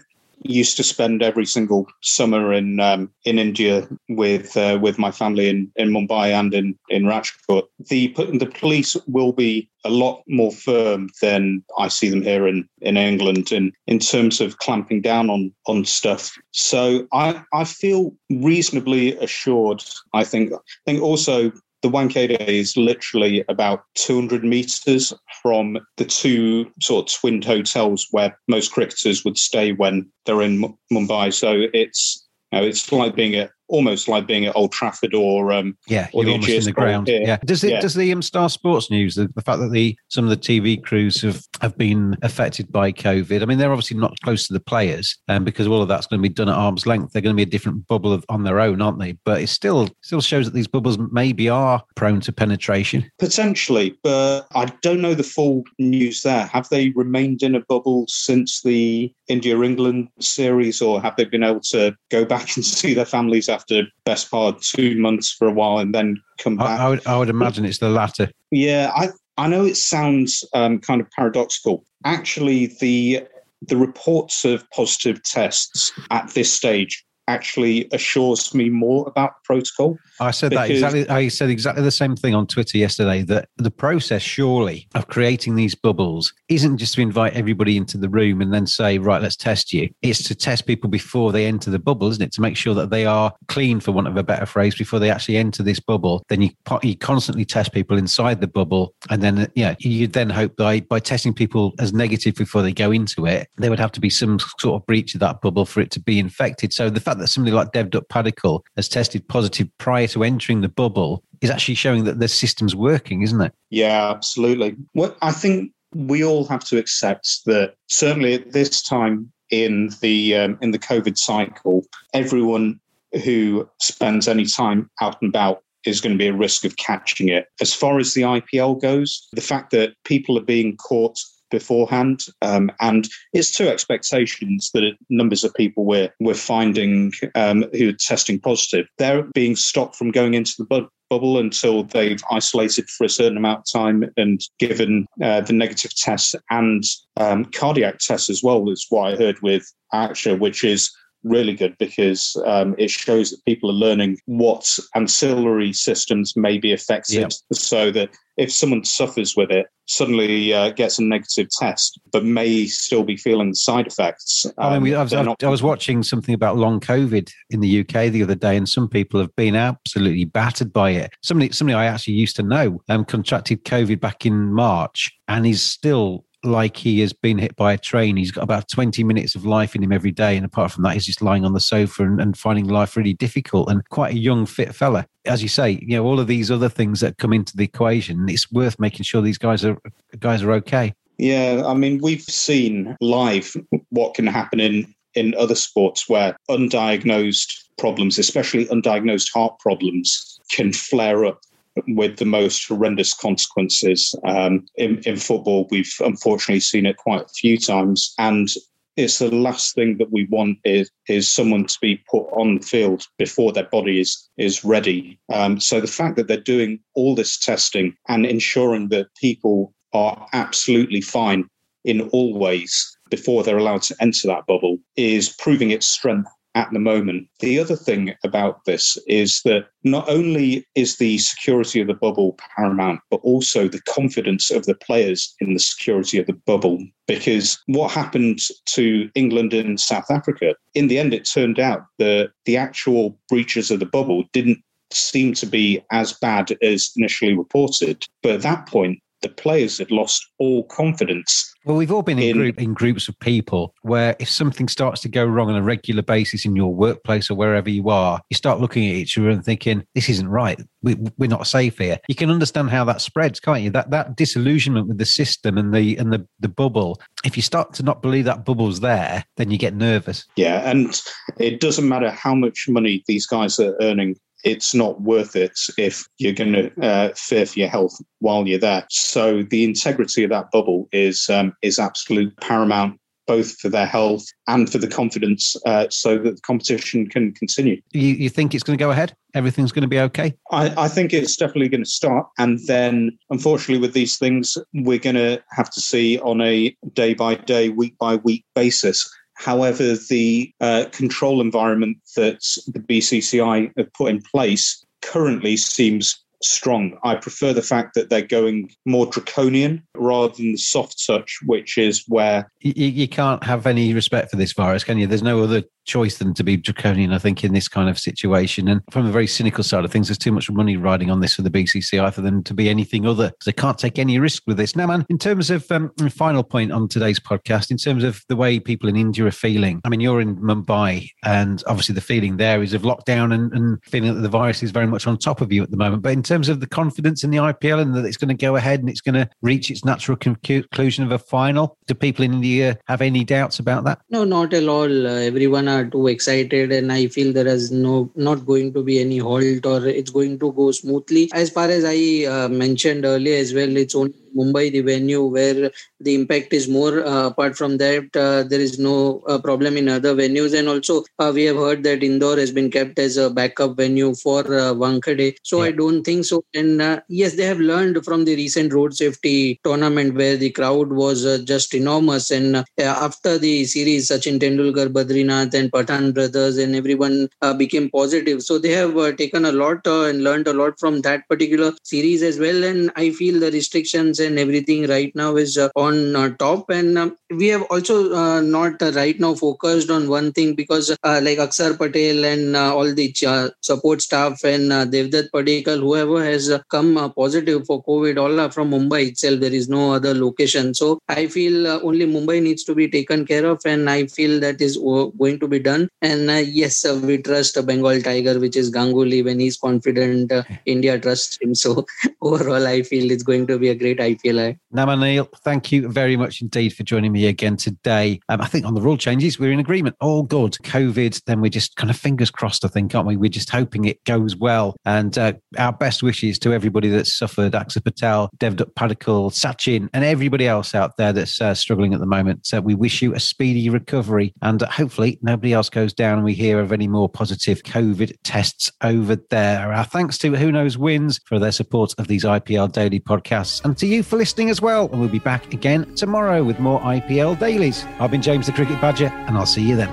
used 0.49 0.77
to 0.77 0.83
spend 0.83 1.21
every 1.21 1.45
single 1.45 1.87
summer 2.01 2.53
in 2.53 2.79
um, 2.79 3.11
in 3.25 3.39
India 3.39 3.87
with 4.09 4.55
uh, 4.57 4.79
with 4.81 4.97
my 4.97 5.11
family 5.11 5.49
in, 5.49 5.71
in 5.75 5.89
Mumbai 5.89 6.31
and 6.31 6.53
in 6.53 6.77
in 6.89 7.03
Rajkot. 7.03 7.63
The 7.89 8.13
the 8.39 8.51
police 8.59 8.95
will 9.07 9.33
be 9.33 9.69
a 9.85 9.89
lot 9.89 10.23
more 10.27 10.51
firm 10.51 11.09
than 11.21 11.63
I 11.77 11.87
see 11.87 12.09
them 12.09 12.21
here 12.21 12.47
in, 12.47 12.67
in 12.81 12.97
England 12.97 13.51
in, 13.51 13.71
in 13.85 13.99
terms 13.99 14.41
of 14.41 14.57
clamping 14.57 15.01
down 15.01 15.29
on 15.29 15.53
on 15.65 15.85
stuff. 15.85 16.33
So 16.51 17.07
I 17.13 17.41
I 17.53 17.63
feel 17.63 18.13
reasonably 18.29 19.15
assured. 19.17 19.83
I 20.13 20.23
think 20.23 20.53
I 20.53 20.57
think 20.85 21.01
also 21.01 21.51
the 21.81 21.89
Wankhede 21.89 22.39
is 22.47 22.75
literally 22.75 23.43
about 23.49 23.83
200 23.95 24.43
meters 24.43 25.13
from 25.41 25.77
the 25.97 26.05
two 26.05 26.71
sort 26.81 27.07
of 27.09 27.19
twinned 27.19 27.45
hotels 27.45 28.07
where 28.11 28.37
most 28.47 28.71
cricketers 28.71 29.23
would 29.23 29.37
stay 29.37 29.73
when 29.73 30.09
they're 30.25 30.41
in 30.41 30.63
M- 30.63 30.77
Mumbai. 30.91 31.33
So 31.33 31.65
it's 31.73 32.27
you 32.51 32.59
know, 32.59 32.65
it's 32.65 32.91
like 32.91 33.15
being 33.15 33.35
at 33.35 33.51
almost 33.69 34.07
like 34.07 34.27
being 34.27 34.45
at 34.45 34.55
Old 34.55 34.71
Trafford 34.71 35.13
or 35.13 35.51
um, 35.51 35.77
Yeah, 35.87 36.07
or 36.13 36.23
you're 36.23 36.33
almost 36.33 36.49
in 36.49 36.63
the 36.63 36.71
ground. 36.71 37.07
here. 37.07 37.21
Yeah. 37.21 37.37
Does 37.45 37.63
it? 37.63 37.71
Yeah. 37.71 37.81
Does 37.81 37.95
the 37.95 38.11
um, 38.11 38.21
Star 38.21 38.49
Sports 38.49 38.89
News 38.89 39.15
the, 39.15 39.27
the 39.35 39.41
fact 39.41 39.59
that 39.59 39.71
the 39.71 39.97
some 40.09 40.23
of 40.23 40.29
the 40.29 40.37
TV 40.37 40.81
crews 40.81 41.21
have 41.21 41.43
have 41.61 41.77
been 41.77 42.17
affected 42.21 42.71
by 42.71 42.91
COVID? 42.91 43.41
I 43.41 43.45
mean, 43.45 43.57
they're 43.57 43.71
obviously 43.71 43.97
not 43.97 44.19
close 44.21 44.47
to 44.47 44.53
the 44.53 44.59
players, 44.59 45.17
um, 45.27 45.43
because 45.43 45.67
all 45.67 45.81
of 45.81 45.87
that's 45.87 46.07
going 46.07 46.21
to 46.21 46.29
be 46.29 46.33
done 46.33 46.49
at 46.49 46.55
arm's 46.55 46.85
length. 46.85 47.13
They're 47.13 47.21
going 47.21 47.35
to 47.35 47.37
be 47.37 47.47
a 47.47 47.51
different 47.51 47.87
bubble 47.87 48.13
of, 48.13 48.25
on 48.29 48.43
their 48.43 48.59
own, 48.59 48.81
aren't 48.81 48.99
they? 48.99 49.17
But 49.25 49.41
it 49.41 49.47
still 49.47 49.89
still 50.01 50.21
shows 50.21 50.45
that 50.45 50.53
these 50.53 50.67
bubbles 50.67 50.97
maybe 51.11 51.49
are 51.49 51.83
prone 51.95 52.21
to 52.21 52.31
penetration. 52.31 53.09
Potentially, 53.19 53.97
but 54.03 54.47
I 54.55 54.65
don't 54.81 55.01
know 55.01 55.13
the 55.13 55.23
full 55.23 55.63
news 55.79 56.21
there. 56.21 56.45
Have 56.47 56.69
they 56.69 56.89
remained 56.89 57.43
in 57.43 57.55
a 57.55 57.61
bubble 57.61 58.05
since 58.07 58.61
the 58.61 59.13
India 59.27 59.59
England 59.61 60.09
series, 60.19 60.81
or 60.81 61.01
have 61.01 61.15
they 61.15 61.25
been 61.25 61.43
able 61.43 61.59
to 61.59 61.95
go 62.09 62.25
back 62.25 62.47
and 62.55 62.65
see 62.65 62.93
their 62.93 63.05
families 63.05 63.49
after 63.57 63.83
best 64.05 64.29
part 64.29 64.55
of 64.55 64.61
two 64.61 64.99
months 64.99 65.31
for 65.31 65.47
a 65.47 65.51
while 65.51 65.79
and 65.79 65.93
then 65.93 66.17
come 66.37 66.57
back? 66.57 66.79
I, 66.79 66.85
I 66.85 66.89
would 66.89 67.07
I 67.07 67.17
would 67.17 67.29
imagine 67.29 67.65
it's 67.65 67.79
the 67.79 67.89
latter. 67.89 68.29
Yeah, 68.51 68.91
I 68.95 69.09
I 69.37 69.47
know 69.47 69.65
it 69.65 69.77
sounds 69.77 70.43
um, 70.53 70.79
kind 70.79 71.01
of 71.01 71.09
paradoxical. 71.11 71.83
Actually, 72.05 72.67
the 72.79 73.27
the 73.61 73.77
reports 73.77 74.45
of 74.45 74.69
positive 74.69 75.23
tests 75.23 75.91
at 76.11 76.29
this 76.31 76.53
stage 76.53 77.03
actually 77.27 77.87
assures 77.91 78.53
me 78.53 78.69
more 78.69 79.07
about 79.07 79.35
the 79.35 79.45
protocol. 79.45 79.97
I 80.19 80.31
said 80.31 80.51
that 80.53 80.69
exactly. 80.69 81.07
I 81.09 81.27
said 81.27 81.49
exactly 81.49 81.83
the 81.83 81.91
same 81.91 82.15
thing 82.15 82.33
on 82.33 82.47
Twitter 82.47 82.77
yesterday. 82.77 83.21
That 83.23 83.49
the 83.57 83.71
process, 83.71 84.21
surely, 84.21 84.87
of 84.95 85.07
creating 85.07 85.55
these 85.55 85.75
bubbles 85.75 86.33
isn't 86.49 86.77
just 86.77 86.95
to 86.95 87.01
invite 87.01 87.33
everybody 87.33 87.77
into 87.77 87.97
the 87.97 88.09
room 88.09 88.41
and 88.41 88.53
then 88.53 88.65
say, 88.65 88.97
"Right, 88.97 89.21
let's 89.21 89.35
test 89.35 89.73
you." 89.73 89.89
It's 90.01 90.23
to 90.23 90.35
test 90.35 90.65
people 90.65 90.89
before 90.89 91.31
they 91.31 91.45
enter 91.45 91.69
the 91.69 91.79
bubble, 91.79 92.09
isn't 92.09 92.23
it? 92.23 92.31
To 92.33 92.41
make 92.41 92.57
sure 92.57 92.73
that 92.73 92.89
they 92.89 93.05
are 93.05 93.33
clean, 93.47 93.79
for 93.79 93.91
want 93.91 94.07
of 94.07 94.17
a 94.17 94.23
better 94.23 94.45
phrase, 94.45 94.75
before 94.75 94.99
they 94.99 95.11
actually 95.11 95.37
enter 95.37 95.63
this 95.63 95.79
bubble. 95.79 96.23
Then 96.29 96.41
you 96.41 96.49
you 96.81 96.97
constantly 96.97 97.45
test 97.45 97.73
people 97.73 97.97
inside 97.97 98.41
the 98.41 98.47
bubble, 98.47 98.93
and 99.09 99.21
then 99.21 99.47
yeah, 99.55 99.75
you 99.79 100.07
then 100.07 100.29
hope 100.29 100.55
by 100.55 100.79
by 100.81 100.99
testing 100.99 101.33
people 101.33 101.73
as 101.79 101.93
negative 101.93 102.35
before 102.35 102.61
they 102.61 102.73
go 102.73 102.91
into 102.91 103.25
it, 103.25 103.47
there 103.57 103.69
would 103.69 103.79
have 103.79 103.91
to 103.91 103.99
be 103.99 104.09
some 104.09 104.39
sort 104.59 104.81
of 104.81 104.85
breach 104.85 105.13
of 105.13 105.19
that 105.19 105.41
bubble 105.41 105.65
for 105.65 105.81
it 105.81 105.91
to 105.91 105.99
be 105.99 106.19
infected. 106.19 106.73
So 106.73 106.89
the 106.89 106.99
fact 106.99 107.16
that 107.19 107.27
somebody 107.27 107.55
like 107.55 107.71
Devdutt 107.71 108.07
Padikkal 108.07 108.61
has 108.75 108.87
tested 108.87 109.27
positive 109.27 109.69
prior 109.77 110.07
to 110.07 110.23
entering 110.23 110.61
the 110.61 110.69
bubble 110.69 111.23
is 111.41 111.49
actually 111.49 111.75
showing 111.75 112.03
that 112.05 112.19
the 112.19 112.27
system's 112.27 112.75
working, 112.75 113.21
isn't 113.21 113.41
it? 113.41 113.53
Yeah, 113.69 114.09
absolutely. 114.09 114.75
Well, 114.93 115.15
I 115.21 115.31
think 115.31 115.71
we 115.93 116.23
all 116.23 116.45
have 116.45 116.63
to 116.65 116.77
accept 116.77 117.39
that 117.45 117.75
certainly 117.87 118.33
at 118.33 118.51
this 118.51 118.81
time 118.81 119.31
in 119.49 119.91
the 120.01 120.35
um, 120.35 120.57
in 120.61 120.71
the 120.71 120.79
COVID 120.79 121.17
cycle, 121.17 121.85
everyone 122.13 122.79
who 123.23 123.67
spends 123.79 124.27
any 124.27 124.45
time 124.45 124.89
out 125.01 125.21
and 125.21 125.29
about 125.29 125.63
is 125.85 126.01
going 126.01 126.11
to 126.11 126.17
be 126.17 126.27
a 126.27 126.33
risk 126.33 126.65
of 126.65 126.75
catching 126.75 127.29
it. 127.29 127.47
As 127.61 127.73
far 127.73 127.97
as 127.97 128.13
the 128.13 128.23
IPL 128.23 128.81
goes, 128.81 129.27
the 129.31 129.41
fact 129.41 129.71
that 129.71 129.93
people 130.03 130.37
are 130.37 130.43
being 130.43 130.75
caught 130.75 131.17
beforehand 131.49 132.25
um, 132.41 132.71
and 132.79 133.07
it's 133.33 133.51
two 133.51 133.67
expectations 133.67 134.71
that 134.73 134.97
numbers 135.09 135.43
of 135.43 135.53
people 135.53 135.85
we're 135.85 136.11
we're 136.19 136.33
finding 136.33 137.11
um, 137.35 137.65
who 137.73 137.89
are 137.89 137.93
testing 137.93 138.39
positive. 138.39 138.87
They're 138.97 139.23
being 139.33 139.55
stopped 139.55 139.95
from 139.95 140.11
going 140.11 140.33
into 140.33 140.53
the 140.57 140.65
bu- 140.65 140.87
bubble 141.09 141.37
until 141.37 141.83
they've 141.83 142.21
isolated 142.31 142.89
for 142.89 143.05
a 143.05 143.09
certain 143.09 143.37
amount 143.37 143.59
of 143.59 143.81
time 143.81 144.03
and 144.17 144.41
given 144.59 145.07
uh, 145.23 145.41
the 145.41 145.53
negative 145.53 145.95
tests 145.95 146.35
and 146.49 146.83
um, 147.17 147.45
cardiac 147.45 147.99
tests 147.99 148.29
as 148.29 148.43
well 148.43 148.69
is 148.69 148.85
what 148.89 149.13
I 149.13 149.17
heard 149.17 149.41
with 149.41 149.71
Axar, 149.93 150.37
which 150.37 150.63
is 150.63 150.91
really 151.23 151.53
good 151.53 151.75
because 151.77 152.41
um, 152.45 152.75
it 152.77 152.89
shows 152.89 153.31
that 153.31 153.43
people 153.45 153.69
are 153.69 153.73
learning 153.73 154.17
what 154.25 154.67
ancillary 154.95 155.73
systems 155.73 156.35
may 156.35 156.57
be 156.57 156.71
affected 156.71 157.15
yep. 157.15 157.31
so 157.53 157.91
that 157.91 158.09
if 158.37 158.51
someone 158.51 158.83
suffers 158.83 159.35
with 159.35 159.49
it, 159.49 159.65
suddenly 159.87 160.53
uh, 160.53 160.69
gets 160.71 160.99
a 160.99 161.03
negative 161.03 161.47
test, 161.49 161.99
but 162.11 162.23
may 162.23 162.65
still 162.65 163.03
be 163.03 163.17
feeling 163.17 163.49
the 163.49 163.55
side 163.55 163.87
effects. 163.87 164.45
Um, 164.45 164.53
I 164.57 164.73
mean, 164.73 164.83
we, 164.83 164.95
I, 164.95 165.01
was, 165.01 165.13
not- 165.13 165.43
I 165.43 165.49
was 165.49 165.63
watching 165.63 166.03
something 166.03 166.35
about 166.35 166.57
long 166.57 166.79
COVID 166.79 167.31
in 167.49 167.61
the 167.61 167.79
UK 167.79 168.11
the 168.11 168.21
other 168.21 168.35
day, 168.35 168.55
and 168.55 168.69
some 168.69 168.87
people 168.87 169.19
have 169.19 169.35
been 169.35 169.55
absolutely 169.55 170.25
battered 170.25 170.71
by 170.71 170.91
it. 170.91 171.11
Somebody, 171.23 171.51
somebody 171.51 171.75
I 171.75 171.85
actually 171.85 172.13
used 172.13 172.35
to 172.35 172.43
know, 172.43 172.79
um, 172.89 173.05
contracted 173.05 173.65
COVID 173.65 173.99
back 173.99 174.25
in 174.25 174.53
March, 174.53 175.11
and 175.27 175.47
is 175.47 175.63
still 175.63 176.25
like 176.51 176.77
he 176.77 176.99
has 177.01 177.13
been 177.13 177.37
hit 177.37 177.55
by 177.55 177.73
a 177.73 177.77
train. 177.77 178.17
He's 178.17 178.31
got 178.31 178.43
about 178.43 178.67
20 178.69 179.03
minutes 179.03 179.35
of 179.35 179.45
life 179.45 179.75
in 179.75 179.83
him 179.83 179.91
every 179.91 180.11
day. 180.11 180.35
And 180.35 180.45
apart 180.45 180.71
from 180.71 180.83
that, 180.83 180.93
he's 180.93 181.05
just 181.05 181.21
lying 181.21 181.45
on 181.45 181.53
the 181.53 181.59
sofa 181.59 182.03
and, 182.03 182.19
and, 182.19 182.37
finding 182.37 182.67
life 182.67 182.95
really 182.95 183.13
difficult 183.13 183.69
and 183.69 183.87
quite 183.89 184.13
a 184.13 184.17
young, 184.17 184.45
fit 184.45 184.73
fella. 184.75 185.07
As 185.25 185.41
you 185.41 185.49
say, 185.49 185.79
you 185.81 185.97
know, 185.97 186.05
all 186.05 186.19
of 186.19 186.27
these 186.27 186.49
other 186.51 186.69
things 186.69 186.99
that 187.01 187.17
come 187.17 187.33
into 187.33 187.55
the 187.55 187.63
equation, 187.63 188.29
it's 188.29 188.51
worth 188.51 188.79
making 188.79 189.03
sure 189.03 189.21
these 189.21 189.37
guys 189.37 189.65
are 189.65 189.77
guys 190.19 190.43
are 190.43 190.51
okay. 190.53 190.93
Yeah, 191.17 191.63
I 191.65 191.73
mean, 191.73 191.99
we've 192.01 192.21
seen 192.21 192.95
live 193.01 193.55
what 193.89 194.13
can 194.13 194.27
happen 194.27 194.59
in 194.59 194.93
in 195.15 195.33
other 195.35 195.55
sports 195.55 196.07
where 196.07 196.37
undiagnosed 196.49 197.51
problems, 197.77 198.19
especially 198.19 198.65
undiagnosed 198.65 199.33
heart 199.33 199.57
problems, 199.59 200.39
can 200.51 200.71
flare 200.71 201.25
up 201.25 201.41
with 201.87 202.17
the 202.17 202.25
most 202.25 202.67
horrendous 202.67 203.13
consequences. 203.13 204.15
Um, 204.25 204.65
in, 204.75 204.99
in 205.05 205.17
football, 205.17 205.67
we've 205.71 205.93
unfortunately 205.99 206.59
seen 206.59 206.85
it 206.85 206.97
quite 206.97 207.23
a 207.23 207.29
few 207.29 207.57
times. 207.57 208.13
And 208.17 208.49
it's 208.97 209.19
the 209.19 209.33
last 209.33 209.75
thing 209.75 209.97
that 209.99 210.11
we 210.11 210.25
want 210.29 210.57
is 210.65 210.89
is 211.07 211.31
someone 211.31 211.65
to 211.65 211.77
be 211.79 212.03
put 212.09 212.25
on 212.31 212.55
the 212.55 212.65
field 212.65 213.05
before 213.17 213.53
their 213.53 213.69
body 213.71 213.99
is 213.99 214.29
is 214.37 214.65
ready. 214.65 215.19
Um, 215.31 215.59
so 215.59 215.79
the 215.79 215.87
fact 215.87 216.15
that 216.17 216.27
they're 216.27 216.37
doing 216.37 216.79
all 216.95 217.15
this 217.15 217.37
testing 217.37 217.95
and 218.07 218.25
ensuring 218.25 218.89
that 218.89 219.13
people 219.15 219.73
are 219.93 220.27
absolutely 220.33 221.01
fine 221.01 221.47
in 221.85 222.01
all 222.09 222.37
ways 222.37 222.97
before 223.09 223.43
they're 223.43 223.57
allowed 223.57 223.83
to 223.83 223.95
enter 224.01 224.27
that 224.27 224.45
bubble 224.47 224.77
is 224.97 225.29
proving 225.29 225.71
its 225.71 225.87
strength 225.87 226.29
at 226.57 226.71
the 226.73 226.79
moment. 226.79 227.27
The 227.39 227.59
other 227.59 227.75
thing 227.75 228.15
about 228.23 228.65
this 228.65 228.97
is 229.07 229.41
that 229.43 229.67
not 229.83 230.09
only 230.09 230.65
is 230.73 230.97
the 230.97 231.19
security 231.19 231.79
of 231.79 231.87
the 231.87 231.93
bubble 231.93 232.35
paramount, 232.55 232.99
but 233.11 233.19
also 233.21 233.67
the 233.67 233.81
confidence 233.81 234.49
of 234.49 234.65
the 234.65 234.73
players 234.73 235.35
in 235.39 235.53
the 235.53 235.59
security 235.59 236.17
of 236.17 236.25
the 236.25 236.33
bubble. 236.33 236.83
Because 237.07 237.59
what 237.67 237.91
happened 237.91 238.39
to 238.73 239.07
England 239.13 239.53
and 239.53 239.79
South 239.79 240.09
Africa, 240.09 240.55
in 240.73 240.87
the 240.87 240.97
end, 240.97 241.13
it 241.13 241.29
turned 241.31 241.59
out 241.59 241.85
that 241.99 242.31
the 242.45 242.57
actual 242.57 243.19
breaches 243.29 243.69
of 243.69 243.79
the 243.79 243.85
bubble 243.85 244.23
didn't 244.33 244.57
seem 244.91 245.33
to 245.35 245.45
be 245.45 245.79
as 245.91 246.13
bad 246.13 246.57
as 246.63 246.91
initially 246.95 247.37
reported. 247.37 248.03
But 248.23 248.31
at 248.31 248.41
that 248.41 248.67
point, 248.67 248.99
the 249.21 249.29
players 249.29 249.77
had 249.77 249.91
lost 249.91 250.25
all 250.39 250.63
confidence. 250.65 251.53
Well, 251.65 251.75
we've 251.75 251.91
all 251.91 252.01
been 252.03 252.19
in, 252.19 252.29
in, 252.29 252.35
group, 252.35 252.61
in 252.61 252.73
groups 252.73 253.07
of 253.07 253.19
people 253.19 253.73
where 253.81 254.15
if 254.19 254.29
something 254.29 254.67
starts 254.67 255.01
to 255.01 255.09
go 255.09 255.25
wrong 255.25 255.49
on 255.49 255.55
a 255.55 255.61
regular 255.61 256.01
basis 256.01 256.45
in 256.45 256.55
your 256.55 256.73
workplace 256.73 257.29
or 257.29 257.35
wherever 257.35 257.69
you 257.69 257.89
are, 257.89 258.21
you 258.29 258.35
start 258.35 258.61
looking 258.61 258.87
at 258.87 258.95
each 258.95 259.17
other 259.17 259.29
and 259.29 259.43
thinking, 259.43 259.83
this 259.95 260.07
isn't 260.09 260.29
right. 260.29 260.61
We, 260.81 260.93
are 260.93 261.27
not 261.27 261.47
safe 261.47 261.77
here. 261.77 261.97
You 262.07 262.15
can 262.15 262.29
understand 262.29 262.69
how 262.69 262.85
that 262.85 263.01
spreads, 263.01 263.39
can't 263.39 263.61
you? 263.61 263.69
That 263.71 263.89
that 263.91 264.15
disillusionment 264.15 264.87
with 264.87 264.97
the 264.97 265.05
system 265.05 265.57
and 265.57 265.73
the 265.73 265.97
and 265.97 266.13
the, 266.13 266.25
the 266.39 266.47
bubble. 266.47 267.01
If 267.25 267.35
you 267.35 267.43
start 267.43 267.73
to 267.73 267.83
not 267.83 268.01
believe 268.01 268.25
that 268.25 268.45
bubble's 268.45 268.79
there, 268.79 269.25
then 269.35 269.51
you 269.51 269.57
get 269.57 269.73
nervous. 269.73 270.25
Yeah, 270.37 270.69
and 270.69 270.97
it 271.37 271.59
doesn't 271.59 271.89
matter 271.89 272.11
how 272.11 272.35
much 272.35 272.67
money 272.69 273.03
these 273.07 273.25
guys 273.25 273.59
are 273.59 273.75
earning 273.81 274.15
it's 274.43 274.73
not 274.73 275.01
worth 275.01 275.35
it 275.35 275.57
if 275.77 276.07
you're 276.17 276.33
going 276.33 276.53
to 276.53 276.81
uh, 276.81 277.13
fear 277.15 277.45
for 277.45 277.59
your 277.59 277.69
health 277.69 277.99
while 278.19 278.47
you're 278.47 278.59
there. 278.59 278.85
So 278.89 279.43
the 279.43 279.63
integrity 279.63 280.23
of 280.23 280.29
that 280.29 280.51
bubble 280.51 280.87
is 280.91 281.29
um, 281.29 281.53
is 281.61 281.79
absolute 281.79 282.35
paramount 282.37 282.99
both 283.27 283.59
for 283.59 283.69
their 283.69 283.85
health 283.85 284.25
and 284.47 284.71
for 284.71 284.77
the 284.77 284.87
confidence 284.87 285.55
uh, 285.65 285.85
so 285.89 286.17
that 286.17 286.35
the 286.37 286.41
competition 286.41 287.07
can 287.07 287.33
continue. 287.33 287.79
You, 287.91 288.13
you 288.13 288.29
think 288.29 288.55
it's 288.55 288.63
going 288.63 288.77
to 288.77 288.81
go 288.81 288.89
ahead? 288.89 289.13
Everything's 289.33 289.73
going 289.73 289.81
to 289.81 289.87
be 289.87 289.99
okay? 289.99 290.33
I, 290.51 290.85
I 290.85 290.87
think 290.87 291.13
it's 291.13 291.35
definitely 291.35 291.67
going 291.67 291.83
to 291.83 291.89
start. 291.89 292.27
And 292.37 292.57
then, 292.67 293.17
unfortunately, 293.29 293.79
with 293.79 293.93
these 293.93 294.17
things, 294.17 294.57
we're 294.73 294.97
going 294.97 295.17
to 295.17 295.43
have 295.51 295.69
to 295.71 295.81
see 295.81 296.17
on 296.19 296.41
a 296.41 296.75
day 296.93 297.13
by 297.13 297.35
day, 297.35 297.69
week 297.69 297.97
by 297.97 298.15
week 298.15 298.45
basis 298.55 299.07
However, 299.37 299.95
the 300.09 300.51
uh, 300.59 300.85
control 300.91 301.41
environment 301.41 301.97
that 302.15 302.39
the 302.67 302.79
BCCI 302.79 303.71
have 303.77 303.93
put 303.93 304.09
in 304.09 304.21
place 304.21 304.83
currently 305.03 305.57
seems 305.57 306.23
strong. 306.41 306.97
I 307.03 307.15
prefer 307.15 307.53
the 307.53 307.61
fact 307.61 307.93
that 307.95 308.09
they're 308.09 308.21
going 308.21 308.71
more 308.85 309.05
draconian 309.05 309.83
rather 309.95 310.33
than 310.35 310.53
the 310.53 310.57
soft 310.57 311.03
touch, 311.05 311.39
which 311.45 311.77
is 311.77 312.03
where 312.07 312.51
you, 312.61 312.73
you, 312.75 313.07
can't 313.07 313.43
have 313.43 313.65
any 313.65 313.93
respect 313.93 314.29
for 314.31 314.37
this 314.37 314.53
virus, 314.53 314.83
can 314.83 314.97
you? 314.97 315.07
There's 315.07 315.23
no 315.23 315.41
other 315.43 315.63
choice 315.87 316.17
than 316.17 316.33
to 316.35 316.43
be 316.43 316.57
draconian, 316.57 317.13
I 317.13 317.17
think, 317.17 317.43
in 317.43 317.53
this 317.53 317.67
kind 317.67 317.89
of 317.89 317.97
situation. 317.97 318.67
And 318.67 318.81
from 318.91 319.05
a 319.05 319.11
very 319.11 319.25
cynical 319.25 319.63
side 319.63 319.85
of 319.85 319.91
things, 319.91 320.07
there's 320.07 320.17
too 320.17 320.31
much 320.31 320.51
money 320.51 320.77
riding 320.77 321.09
on 321.09 321.21
this 321.21 321.33
for 321.33 321.41
the 321.41 321.49
BCCI 321.49 322.13
for 322.13 322.21
them 322.21 322.43
to 322.43 322.53
be 322.53 322.69
anything 322.69 323.07
other. 323.07 323.31
They 323.45 323.51
can't 323.51 323.77
take 323.77 323.97
any 323.97 324.19
risk 324.19 324.43
with 324.45 324.57
this. 324.57 324.75
Now, 324.75 324.87
man, 324.87 325.05
in 325.09 325.17
terms 325.17 325.49
of 325.49 325.69
um, 325.71 325.91
final 326.09 326.43
point 326.43 326.71
on 326.71 326.87
today's 326.87 327.19
podcast, 327.19 327.71
in 327.71 327.77
terms 327.77 328.03
of 328.03 328.23
the 328.27 328.35
way 328.35 328.59
people 328.59 328.89
in 328.89 328.95
India 328.95 329.25
are 329.25 329.31
feeling, 329.31 329.81
I 329.85 329.89
mean, 329.89 330.01
you're 330.01 330.21
in 330.21 330.37
Mumbai, 330.37 331.09
and 331.23 331.63
obviously 331.67 331.95
the 331.95 332.01
feeling 332.01 332.37
there 332.37 332.61
is 332.61 332.73
of 332.73 332.81
lockdown 332.81 333.33
and, 333.33 333.51
and 333.53 333.83
feeling 333.83 334.13
that 334.13 334.21
the 334.21 334.29
virus 334.29 334.61
is 334.61 334.71
very 334.71 334.87
much 334.87 335.07
on 335.07 335.17
top 335.17 335.41
of 335.41 335.51
you 335.51 335.63
at 335.63 335.71
the 335.71 335.77
moment. 335.77 336.03
But 336.03 336.13
in 336.13 336.23
terms 336.23 336.49
of 336.49 336.59
the 336.59 336.67
confidence 336.67 337.23
in 337.23 337.31
the 337.31 337.37
IPL 337.37 337.81
and 337.81 337.95
that 337.95 338.05
it's 338.05 338.17
going 338.17 338.29
to 338.29 338.33
go 338.33 338.55
ahead 338.55 338.79
and 338.81 338.89
it's 338.89 339.01
going 339.01 339.15
to 339.15 339.29
reach 339.41 339.71
its 339.71 339.85
natural 339.85 340.17
conclusion 340.17 341.03
of 341.03 341.11
a 341.11 341.19
final, 341.19 341.77
do 341.87 341.93
people 341.93 342.25
in 342.25 342.33
India 342.33 342.77
have 342.87 343.01
any 343.01 343.23
doubts 343.23 343.59
about 343.59 343.83
that? 343.85 343.99
No, 344.09 344.23
not 344.23 344.53
at 344.53 344.67
all. 344.67 345.07
Uh, 345.07 345.11
everyone 345.11 345.67
are 345.67 345.76
too 345.85 346.07
excited 346.07 346.71
and 346.71 346.91
i 346.91 347.07
feel 347.07 347.31
there 347.33 347.47
is 347.47 347.71
no 347.71 348.09
not 348.15 348.45
going 348.45 348.73
to 348.73 348.83
be 348.83 348.99
any 348.99 349.17
halt 349.17 349.65
or 349.65 349.85
it's 349.85 350.09
going 350.11 350.37
to 350.39 350.51
go 350.53 350.71
smoothly. 350.71 351.29
As 351.33 351.49
far 351.49 351.69
as 351.69 351.83
i 351.85 352.25
uh, 352.25 352.47
mentioned 352.49 353.05
earlier 353.05 353.37
as 353.37 353.53
well 353.53 353.75
it's 353.77 353.95
only 353.95 354.13
Mumbai, 354.35 354.71
the 354.71 354.81
venue 354.81 355.23
where 355.23 355.71
the 355.99 356.15
impact 356.15 356.53
is 356.53 356.67
more. 356.67 357.05
Uh, 357.05 357.27
apart 357.27 357.57
from 357.57 357.77
that, 357.77 358.15
uh, 358.15 358.43
there 358.43 358.59
is 358.59 358.79
no 358.79 359.21
uh, 359.27 359.37
problem 359.39 359.77
in 359.77 359.89
other 359.89 360.15
venues. 360.15 360.57
And 360.57 360.67
also, 360.67 361.03
uh, 361.19 361.31
we 361.33 361.43
have 361.45 361.57
heard 361.57 361.83
that 361.83 362.03
Indore 362.03 362.37
has 362.37 362.51
been 362.51 362.71
kept 362.71 362.99
as 362.99 363.17
a 363.17 363.29
backup 363.29 363.77
venue 363.77 364.13
for 364.15 364.39
uh, 364.41 364.73
Wankhede. 364.73 365.35
So 365.43 365.59
yeah. 365.59 365.69
I 365.69 365.71
don't 365.71 366.03
think 366.03 366.25
so. 366.25 366.43
And 366.53 366.81
uh, 366.81 367.01
yes, 367.09 367.35
they 367.35 367.45
have 367.45 367.59
learned 367.59 368.03
from 368.03 368.25
the 368.25 368.35
recent 368.35 368.73
road 368.73 368.95
safety 368.95 369.59
tournament 369.63 370.15
where 370.15 370.37
the 370.37 370.51
crowd 370.51 370.91
was 370.91 371.25
uh, 371.25 371.39
just 371.43 371.73
enormous. 371.73 372.31
And 372.31 372.63
after 372.77 373.37
the 373.37 373.65
series, 373.65 374.09
Sachin 374.09 374.39
Tendulkar, 374.39 374.89
Badrinath, 374.89 375.53
and 375.53 375.71
Pathan 375.71 376.13
brothers, 376.13 376.57
and 376.57 376.75
everyone 376.75 377.29
became 377.57 377.89
positive. 377.89 378.41
So 378.43 378.57
they 378.57 378.71
have 378.71 379.17
taken 379.17 379.45
a 379.45 379.51
lot 379.51 379.85
and 379.85 380.23
learned 380.23 380.47
a 380.47 380.53
lot 380.53 380.79
from 380.79 381.01
that 381.01 381.27
particular 381.27 381.73
series 381.83 382.23
as 382.23 382.39
well. 382.39 382.63
And 382.63 382.91
I 382.95 383.11
feel 383.11 383.39
the 383.39 383.51
restrictions 383.51 384.16
and 384.19 384.39
everything 384.39 384.87
right 384.87 385.13
now 385.15 385.35
is 385.35 385.57
uh, 385.57 385.69
on 385.75 386.15
uh, 386.15 386.29
top. 386.37 386.69
And 386.69 386.97
um, 386.97 387.17
we 387.29 387.47
have 387.47 387.63
also 387.63 388.13
uh, 388.13 388.41
not 388.41 388.81
uh, 388.81 388.91
right 388.93 389.19
now 389.19 389.33
focused 389.35 389.89
on 389.89 390.09
one 390.09 390.31
thing 390.31 390.55
because 390.55 390.89
uh, 391.03 391.19
like 391.23 391.39
Axar 391.39 391.77
Patel 391.77 392.25
and 392.25 392.55
uh, 392.55 392.75
all 392.75 392.93
the 392.93 393.13
support 393.61 394.01
staff 394.01 394.43
and 394.43 394.71
Devdutt 394.71 395.29
Padikkal 395.33 395.79
whoever 395.79 396.23
has 396.23 396.51
come 396.69 397.13
positive 397.15 397.65
for 397.65 397.83
COVID 397.83 398.17
all 398.17 398.39
are 398.39 398.51
from 398.51 398.71
Mumbai 398.71 399.09
itself. 399.09 399.39
There 399.39 399.53
is 399.53 399.69
no 399.69 399.93
other 399.93 400.13
location. 400.13 400.73
So 400.73 400.99
I 401.09 401.27
feel 401.27 401.67
only 401.67 402.05
Mumbai 402.05 402.41
needs 402.41 402.63
to 402.65 402.75
be 402.75 402.87
taken 402.87 403.25
care 403.25 403.45
of 403.45 403.61
and 403.65 403.89
I 403.89 404.07
feel 404.07 404.39
that 404.39 404.61
is 404.61 404.77
going 404.77 405.39
to 405.39 405.47
be 405.47 405.59
done. 405.59 405.89
And 406.01 406.29
yes 406.47 406.85
we 407.03 407.17
trust 407.17 407.65
Bengal 407.65 408.01
Tiger 408.01 408.39
which 408.39 408.55
is 408.55 408.71
Ganguly 408.71 409.23
when 409.23 409.39
he's 409.39 409.57
confident 409.57 410.31
India 410.65 410.99
trusts 410.99 411.37
him. 411.41 411.55
So 411.55 411.85
overall 412.21 412.65
I 412.67 412.83
feel 412.83 413.11
it's 413.11 413.23
going 413.23 413.47
to 413.47 413.59
be 413.59 413.69
a 413.69 413.75
great 413.75 413.99
IPL 414.15 414.37
G'day. 414.37 414.57
Naman 414.73 415.27
thank 415.43 415.71
you 415.71 415.87
very 415.87 416.17
much 416.17 416.41
indeed 416.41 416.73
for 416.73 416.83
joining 416.83 417.11
me 417.11 417.27
again 417.27 417.57
today. 417.57 418.19
Um, 418.29 418.41
I 418.41 418.47
think 418.47 418.65
on 418.65 418.73
the 418.73 418.81
rule 418.81 418.97
changes, 418.97 419.39
we're 419.39 419.51
in 419.51 419.59
agreement. 419.59 419.95
All 420.01 420.23
good. 420.23 420.53
COVID, 420.63 421.23
then 421.25 421.41
we're 421.41 421.49
just 421.49 421.75
kind 421.75 421.89
of 421.89 421.97
fingers 421.97 422.29
crossed, 422.29 422.65
I 422.65 422.67
think, 422.67 422.93
aren't 422.93 423.07
we? 423.07 423.17
We're 423.17 423.29
just 423.29 423.49
hoping 423.49 423.85
it 423.85 424.03
goes 424.03 424.35
well. 424.35 424.75
And 424.85 425.17
uh, 425.17 425.33
our 425.57 425.73
best 425.73 426.03
wishes 426.03 426.37
to 426.39 426.53
everybody 426.53 426.89
that's 426.89 427.15
suffered 427.15 427.53
Axar 427.53 427.83
Patel, 427.83 428.29
Devdutt 428.37 428.73
Padikkal, 428.73 429.31
Sachin, 429.31 429.89
and 429.93 430.03
everybody 430.03 430.47
else 430.47 430.75
out 430.75 430.97
there 430.97 431.13
that's 431.13 431.41
uh, 431.41 431.53
struggling 431.53 431.93
at 431.93 431.99
the 431.99 432.05
moment. 432.05 432.45
So 432.45 432.61
we 432.61 432.75
wish 432.75 433.01
you 433.01 433.13
a 433.13 433.19
speedy 433.19 433.69
recovery 433.69 434.33
and 434.41 434.61
uh, 434.61 434.69
hopefully 434.69 435.17
nobody 435.21 435.53
else 435.53 435.69
goes 435.69 435.93
down 435.93 436.17
and 436.17 436.25
we 436.25 436.33
hear 436.33 436.59
of 436.59 436.71
any 436.71 436.87
more 436.87 437.09
positive 437.09 437.63
COVID 437.63 438.15
tests 438.23 438.71
over 438.81 439.15
there. 439.29 439.71
Our 439.71 439.85
thanks 439.85 440.17
to 440.19 440.35
Who 440.35 440.51
Knows 440.51 440.77
Wins 440.77 441.19
for 441.25 441.39
their 441.39 441.51
support 441.51 441.93
of 441.97 442.07
these 442.07 442.23
IPL 442.23 442.71
daily 442.71 442.99
podcasts 442.99 443.63
and 443.63 443.77
to 443.77 443.87
you 443.87 443.96
you 443.97 444.03
for 444.03 444.17
listening 444.17 444.49
as 444.49 444.61
well. 444.61 444.87
And 444.91 444.99
we'll 444.99 445.09
be 445.09 445.19
back 445.19 445.53
again 445.53 445.93
tomorrow 445.95 446.43
with 446.43 446.59
more 446.59 446.79
IPL 446.81 447.37
dailies. 447.39 447.85
I've 447.99 448.11
been 448.11 448.21
James 448.21 448.45
the 448.45 448.53
Cricket 448.53 448.79
Badger, 448.79 449.11
and 449.27 449.37
I'll 449.37 449.45
see 449.45 449.67
you 449.67 449.75
then. 449.75 449.91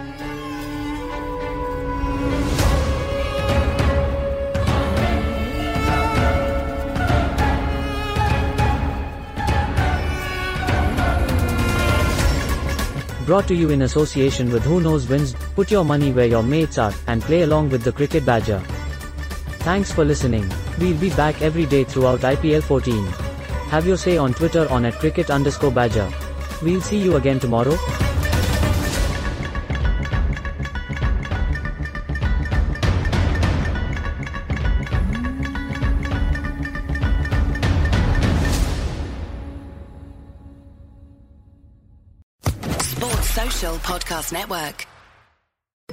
Brought 13.24 13.48
to 13.48 13.54
you 13.54 13.70
in 13.70 13.82
association 13.82 14.52
with 14.52 14.62
Who 14.64 14.82
Knows 14.82 15.08
Wins, 15.08 15.34
put 15.54 15.70
your 15.70 15.82
money 15.82 16.12
where 16.12 16.26
your 16.26 16.42
mates 16.42 16.76
are, 16.76 16.92
and 17.06 17.22
play 17.22 17.40
along 17.40 17.70
with 17.70 17.82
the 17.82 17.90
Cricket 17.90 18.26
Badger. 18.26 18.60
Thanks 19.64 19.90
for 19.90 20.04
listening. 20.04 20.46
We'll 20.78 20.98
be 20.98 21.08
back 21.08 21.40
every 21.40 21.64
day 21.64 21.84
throughout 21.84 22.20
IPL 22.20 22.62
14. 22.64 23.23
Have 23.70 23.86
your 23.86 23.96
say 23.96 24.16
on 24.16 24.32
Twitter 24.34 24.68
on 24.70 24.84
at 24.84 24.94
cricket 24.94 25.30
underscore 25.30 25.72
badger. 25.72 26.08
We'll 26.62 26.80
see 26.80 26.98
you 26.98 27.16
again 27.16 27.40
tomorrow. 27.40 27.76
Sports 42.80 43.30
Social 43.30 43.74
Podcast 43.78 44.32
Network. 44.32 44.86